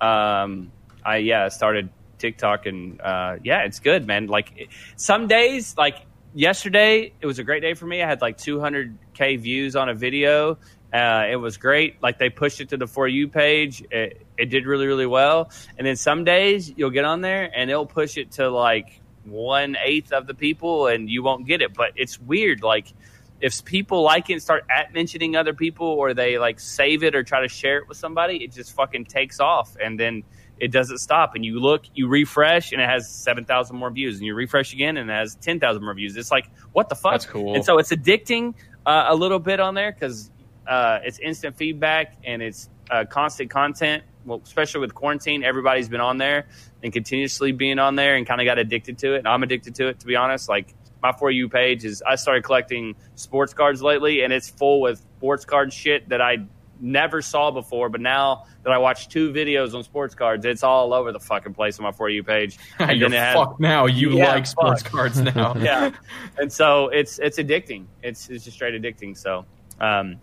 [0.00, 0.08] there.
[0.08, 0.70] Um
[1.04, 1.88] I yeah, started
[2.18, 4.26] TikTok and uh yeah, it's good, man.
[4.26, 5.96] Like some days like
[6.34, 8.02] yesterday it was a great day for me.
[8.02, 10.58] I had like 200k views on a video.
[10.92, 12.00] Uh, it was great.
[12.02, 13.82] Like they pushed it to the for you page.
[13.90, 15.50] It, it did really, really well.
[15.76, 19.76] And then some days you'll get on there and it'll push it to like one
[19.84, 21.74] eighth of the people, and you won't get it.
[21.74, 22.62] But it's weird.
[22.62, 22.92] Like
[23.40, 27.14] if people like it and start at mentioning other people, or they like save it
[27.14, 30.22] or try to share it with somebody, it just fucking takes off, and then
[30.58, 31.34] it doesn't stop.
[31.34, 34.72] And you look, you refresh, and it has seven thousand more views, and you refresh
[34.72, 36.16] again, and it has ten thousand more views.
[36.16, 37.12] It's like what the fuck?
[37.12, 37.54] That's cool.
[37.54, 38.54] And so it's addicting
[38.84, 40.30] uh, a little bit on there because
[40.66, 44.02] uh, it's instant feedback and it's uh, constant content.
[44.24, 46.48] Well, especially with quarantine, everybody's been on there
[46.82, 49.18] and continuously being on there and kind of got addicted to it.
[49.18, 50.48] And I'm addicted to it, to be honest.
[50.48, 54.80] Like my for you page is, I started collecting sports cards lately, and it's full
[54.80, 56.38] with sports card shit that I
[56.80, 57.88] never saw before.
[57.88, 61.54] But now that I watch two videos on sports cards, it's all over the fucking
[61.54, 62.58] place on my for you page.
[62.78, 63.86] And You're then fucked now.
[63.86, 64.92] You Yeah, like sports fuck.
[64.92, 65.56] cards now.
[65.60, 65.90] yeah,
[66.38, 67.86] and so it's it's addicting.
[68.02, 69.16] It's it's just straight addicting.
[69.16, 69.44] So,
[69.80, 70.16] um,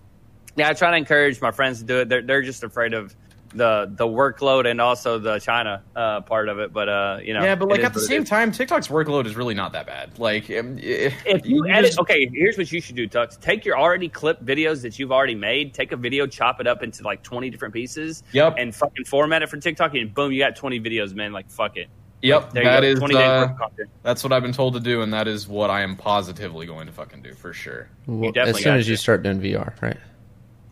[0.55, 2.09] yeah, I try to encourage my friends to do it.
[2.09, 3.15] They're they're just afraid of
[3.55, 6.73] the the workload and also the China uh, part of it.
[6.73, 9.53] But uh, you know, Yeah, but like at the same time, TikTok's workload is really
[9.53, 10.17] not that bad.
[10.19, 13.39] Like, um, if If you edit, just- okay, here's what you should do, Tux.
[13.39, 16.83] Take your already clipped videos that you've already made, take a video, chop it up
[16.83, 18.55] into like 20 different pieces, Yep.
[18.57, 21.31] and fucking format it for TikTok, and boom, you got 20 videos, man.
[21.33, 21.87] Like, fuck it.
[22.21, 22.87] Yep, There you go.
[22.87, 23.89] is 20 days uh, worth of content.
[24.01, 26.87] that's what I've been told to do, and that is what I am positively going
[26.87, 27.89] to fucking do for sure.
[28.07, 29.97] Well, as soon as you start doing VR, right?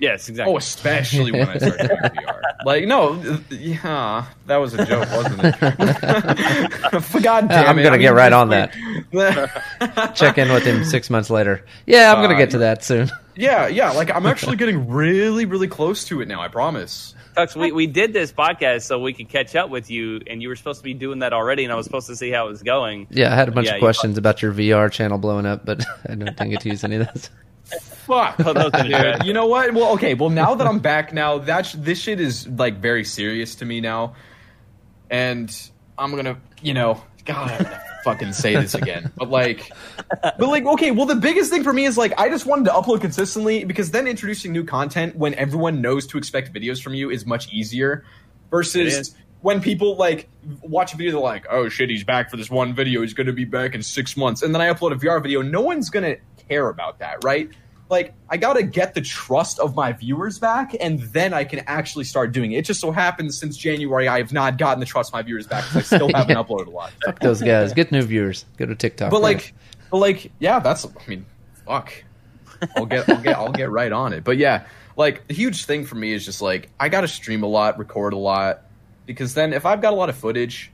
[0.01, 0.53] Yes, exactly.
[0.53, 2.41] Oh, especially when I start doing VR.
[2.65, 5.59] Like, no, yeah, that was a joke, wasn't it?
[7.23, 8.73] God damn I'm it, gonna I get right on like-
[10.15, 11.63] Check in with him six months later.
[11.85, 13.09] Yeah, I'm Uh, gonna get to that soon.
[13.35, 16.41] Yeah, yeah, like I'm actually getting really, really close to it now.
[16.41, 17.15] I promise.
[17.37, 20.49] Tux, we, we did this podcast so we could catch up with you, and you
[20.49, 22.49] were supposed to be doing that already, and I was supposed to see how it
[22.49, 23.07] was going.
[23.09, 25.65] Yeah, I had a bunch Yeah, of you- questions about your VR channel blowing up,
[25.65, 27.29] but I don't didn't get to use any of those.
[27.79, 28.35] Fuck.
[28.39, 29.73] Oh, those are the Dude, you know what?
[29.73, 30.13] Well, okay.
[30.13, 33.65] Well, now that I'm back, now that sh- this shit is like very serious to
[33.65, 34.15] me now,
[35.09, 35.53] and
[35.97, 39.71] I'm gonna, you know, God, I'm gonna fucking say this again, but like,
[40.21, 40.91] but like, okay.
[40.91, 43.91] Well, the biggest thing for me is like, I just wanted to upload consistently because
[43.91, 48.03] then introducing new content when everyone knows to expect videos from you is much easier
[48.49, 49.15] versus.
[49.41, 50.29] When people like
[50.61, 53.01] watch a video, they're like, "Oh shit, he's back for this one video.
[53.01, 55.41] He's gonna be back in six months." And then I upload a VR video.
[55.41, 56.17] No one's gonna
[56.47, 57.49] care about that, right?
[57.89, 62.05] like I gotta get the trust of my viewers back, and then I can actually
[62.05, 62.59] start doing it.
[62.59, 65.45] It just so happens since January I have not gotten the trust of my viewers
[65.45, 66.41] back because I still haven't Yeah.
[66.41, 66.93] uploaded a lot.
[67.05, 67.73] Fuck those guys.
[67.73, 68.45] Get new viewers.
[68.55, 69.11] Go to TikTok.
[69.11, 69.53] But like,
[69.89, 70.85] but like, yeah, that's.
[70.85, 71.25] I mean,
[71.67, 71.91] fuck.
[72.77, 74.23] I'll get, I'll get, I'll get right on it.
[74.23, 77.47] But yeah, like the huge thing for me is just like I gotta stream a
[77.47, 78.61] lot, record a lot,
[79.05, 80.71] because then if I've got a lot of footage,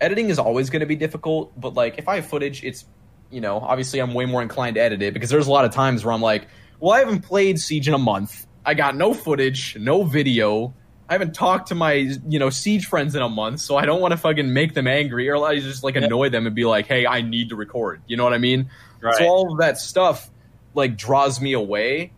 [0.00, 1.52] editing is always going to be difficult.
[1.60, 2.84] But like if I have footage, it's
[3.32, 5.72] you know obviously I'm way more inclined to edit it because there's a lot of
[5.72, 6.46] times where I'm like,
[6.80, 8.46] well, I haven't played Siege in a month.
[8.64, 10.74] I got no footage, no video.
[11.08, 14.00] I haven't talked to my you know siege friends in a month, so I don't
[14.00, 16.86] want to fucking make them angry or I just like annoy them and be like,
[16.86, 18.02] hey, I need to record.
[18.06, 18.70] You know what I mean?
[19.00, 19.14] Right.
[19.16, 20.30] So all of that stuff
[20.74, 22.12] like draws me away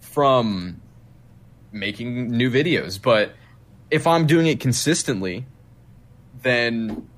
[0.00, 0.80] from
[1.72, 3.00] making new videos.
[3.00, 3.32] But
[3.90, 5.46] if I'm doing it consistently,
[6.42, 7.08] then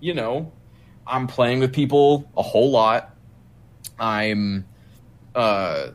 [0.00, 0.52] you know,
[1.08, 3.14] I'm playing with people a whole lot.
[3.98, 4.66] I'm
[5.34, 5.88] uh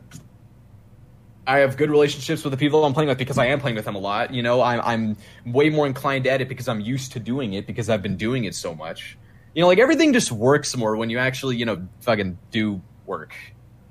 [1.46, 3.84] I have good relationships with the people I'm playing with because I am playing with
[3.84, 4.32] them a lot.
[4.32, 7.66] You know, I'm I'm way more inclined to edit because I'm used to doing it
[7.66, 9.18] because I've been doing it so much.
[9.54, 13.34] You know, like everything just works more when you actually, you know, fucking do work.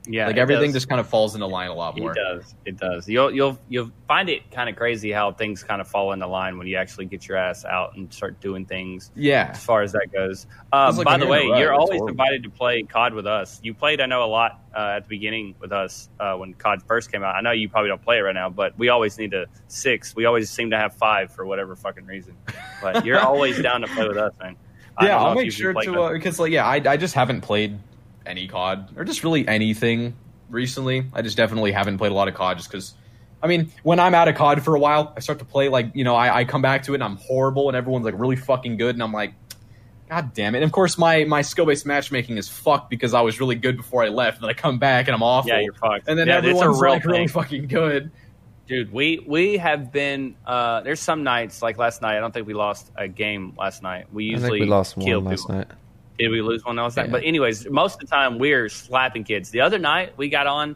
[0.06, 0.74] Yeah, like everything does.
[0.74, 2.12] just kind of falls into line a lot more.
[2.12, 2.56] It does.
[2.66, 3.08] It does.
[3.08, 6.58] You'll you'll you'll find it kind of crazy how things kind of fall into line
[6.58, 9.12] when you actually get your ass out and start doing things.
[9.16, 9.52] Yeah.
[9.52, 10.46] As far as that goes.
[10.74, 11.74] It's like by the way, you're.
[11.74, 12.10] Always horrible.
[12.10, 13.60] invited to play COD with us.
[13.64, 16.84] You played, I know, a lot uh, at the beginning with us uh, when COD
[16.84, 17.36] first came out.
[17.36, 20.16] I know you probably don't play it right now, but we always need a six.
[20.16, 22.36] We always seem to have five for whatever fucking reason.
[22.82, 24.56] But you're always down to play with us, man.
[24.98, 27.42] I yeah, I'll make sure to with- uh, because like yeah, I I just haven't
[27.42, 27.80] played
[28.26, 30.16] any COD or just really anything
[30.50, 31.06] recently.
[31.14, 32.94] I just definitely haven't played a lot of COD just because.
[33.42, 35.92] I mean, when I'm out of COD for a while, I start to play like
[35.94, 38.38] you know I, I come back to it and I'm horrible and everyone's like really
[38.38, 39.34] fucking good and I'm like,
[40.10, 40.60] God damn it!
[40.60, 43.76] And of course my my skill based matchmaking is fucked because I was really good
[43.76, 45.50] before I left and then I come back and I'm awful.
[45.50, 46.08] Yeah, you're fucked.
[46.08, 48.12] and then Yeah, it's everyone's real like really fucking good.
[48.66, 50.36] Dude, we we have been.
[50.46, 52.16] Uh, there's some nights like last night.
[52.16, 54.06] I don't think we lost a game last night.
[54.14, 55.56] We I usually think we lost one last people.
[55.56, 55.68] night.
[56.18, 56.94] Did we lose one night?
[56.96, 57.08] Yeah.
[57.08, 59.50] But anyways, most of the time we're slapping kids.
[59.50, 60.76] The other night we got on,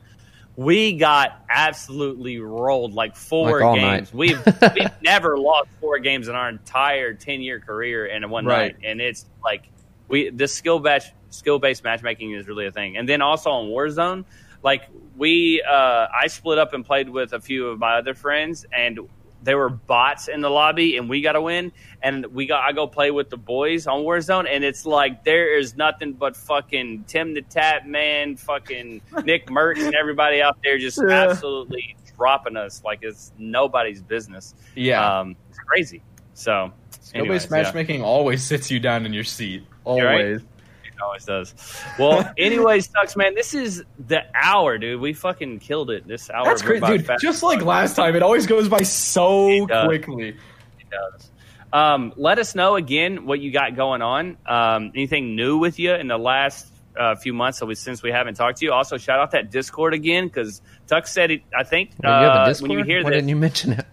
[0.55, 4.13] we got absolutely rolled like four Like games.
[4.13, 4.39] We've
[4.75, 8.73] we've never lost four games in our entire ten year career in one Right.
[8.75, 9.69] night, and it's like
[10.07, 12.97] we the skill batch skill based matchmaking is really a thing.
[12.97, 14.25] And then also on Warzone,
[14.63, 14.83] like
[15.15, 18.99] we uh, I split up and played with a few of my other friends and
[19.43, 21.71] there were bots in the lobby and we got to win
[22.01, 25.57] and we got I go play with the boys on Warzone and it's like there
[25.57, 30.99] is nothing but fucking Tim the Tatman, fucking Nick Mercs and everybody out there just
[31.07, 31.29] Yeah.
[31.29, 34.55] absolutely dropping us like it's nobody's business.
[34.75, 36.01] Yeah, Um, it's crazy.
[36.33, 36.71] So
[37.01, 38.01] skill anyways, based yeah.
[38.03, 39.63] always sits you down in your seat.
[39.87, 40.21] You're right.
[40.25, 40.41] Always.
[40.41, 41.53] It always does.
[41.99, 44.99] Well, anyways, sucks, man, this is the hour, dude.
[44.99, 46.07] We fucking killed it.
[46.07, 46.45] This hour.
[46.45, 47.07] That's great, dude.
[47.19, 50.29] Just like last time, it always goes by so It quickly.
[50.29, 51.29] It does.
[51.73, 54.37] Um, let us know again what you got going on.
[54.45, 58.11] Um, anything new with you in the last uh, few months so we, since we
[58.11, 58.73] haven't talked to you.
[58.73, 61.41] Also, shout out that Discord again because Tuck said it.
[61.55, 63.73] I think Wait, you have a uh, when you hear Why this, didn't you mention
[63.73, 63.85] it?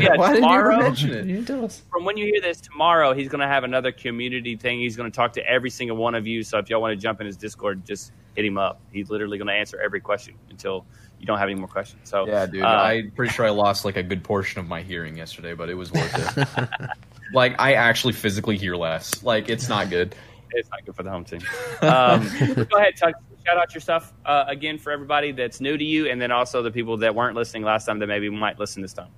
[0.00, 1.26] yeah, Why didn't you tomorrow, mention it?
[1.26, 1.82] You tell us.
[1.90, 4.78] from when you hear this tomorrow, he's going to have another community thing.
[4.80, 6.42] He's going to talk to every single one of you.
[6.42, 8.80] So if y'all want to jump in his Discord, just hit him up.
[8.92, 10.86] He's literally going to answer every question until
[11.18, 12.08] you don't have any more questions.
[12.08, 12.62] So Yeah, dude.
[12.62, 15.68] uh, I'm pretty sure I lost like a good portion of my hearing yesterday, but
[15.68, 16.68] it was worth it.
[17.32, 19.22] like I actually physically hear less.
[19.22, 20.14] Like it's not good.
[20.50, 21.40] it's not good for the home team.
[21.82, 22.28] Um,
[22.70, 23.14] go ahead, Tuck.
[23.46, 26.62] Shout out your stuff uh, again for everybody that's new to you, and then also
[26.62, 29.08] the people that weren't listening last time that maybe might listen this time.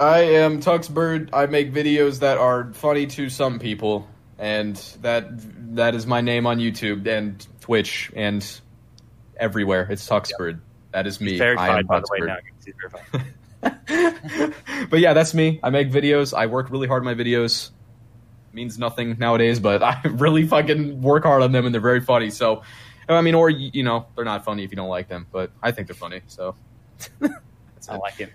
[0.00, 1.30] I am Tuxbird.
[1.32, 5.26] I make videos that are funny to some people, and that
[5.76, 8.44] that is my name on YouTube and Twitch and
[9.36, 9.86] everywhere.
[9.90, 10.60] It's Tuxbird.
[10.92, 11.32] That is me.
[11.32, 12.18] He's I verified, am by the way.
[12.20, 12.26] Tuxbird.
[12.26, 13.34] Now, He's verified.
[13.60, 15.60] but yeah, that's me.
[15.62, 16.36] I make videos.
[16.36, 17.70] I work really hard on my videos.
[18.52, 22.30] Means nothing nowadays, but I really fucking work hard on them, and they're very funny.
[22.30, 22.62] So,
[23.08, 25.72] I mean, or you know, they're not funny if you don't like them, but I
[25.72, 26.22] think they're funny.
[26.26, 26.54] So,
[27.20, 28.00] that's I it.
[28.00, 28.32] like it.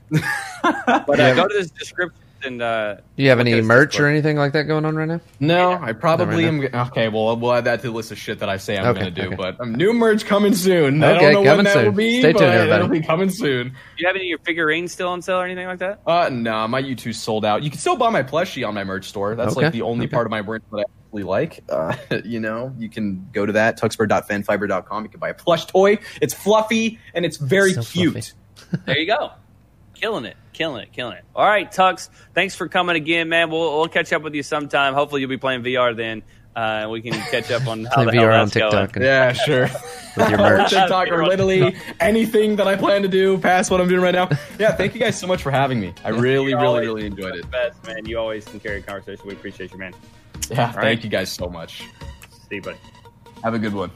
[0.62, 4.38] But uh, go to this description and uh, Do you have any merch or anything
[4.38, 5.22] like that going on right now?
[5.40, 5.80] No, Yeah.
[5.82, 6.88] I probably Never am.
[6.88, 8.86] g- Okay, well, we'll add that to the list of shit that I say I'm
[8.88, 9.28] Okay, going to do.
[9.28, 9.36] okay.
[9.36, 11.04] But um, new merch coming soon.
[11.04, 11.86] I don't know when that soon.
[11.86, 12.84] will be, Stay tuned, but everybody.
[12.84, 13.70] it'll be coming soon.
[13.70, 16.02] do you have any of your figurines still on sale or anything like that?
[16.06, 17.64] Uh, no, my Youtooz sold out.
[17.64, 19.36] You can still buy my plushie on my merch store.
[19.36, 20.14] That's Okay, like the only okay.
[20.14, 21.64] part of my brand that I actually like.
[21.70, 25.04] Uh, you know, you can go to that tuxbird.fanfiber.com.
[25.04, 26.00] You can buy a plush toy.
[26.22, 28.34] It's fluffy and it's very So cute.
[28.86, 29.32] There you go.
[29.94, 31.24] Killing it, killing it, killing it.
[31.36, 33.50] All right, Tux, thanks for coming again, man.
[33.50, 34.94] We'll, we'll catch up with you sometime.
[34.94, 36.24] Hopefully, you'll be playing VR then.
[36.56, 39.06] Uh, and we can catch up on how Play the hell VR on TikTok and
[39.06, 39.62] Yeah, sure.
[40.18, 40.70] with your merch.
[40.70, 44.30] TikTok or literally anything that I plan to do past what I'm doing right now.
[44.60, 45.94] Yeah, thank you guys so much for having me.
[46.04, 47.50] I really, You're really, really enjoyed it.
[47.50, 49.26] Best man, you always can carry a conversation.
[49.26, 49.94] We appreciate you, man.
[50.52, 50.76] Yeah, right.
[50.76, 51.84] thank you guys so much.
[52.50, 52.78] See you, buddy.
[53.44, 53.92] Have a good one.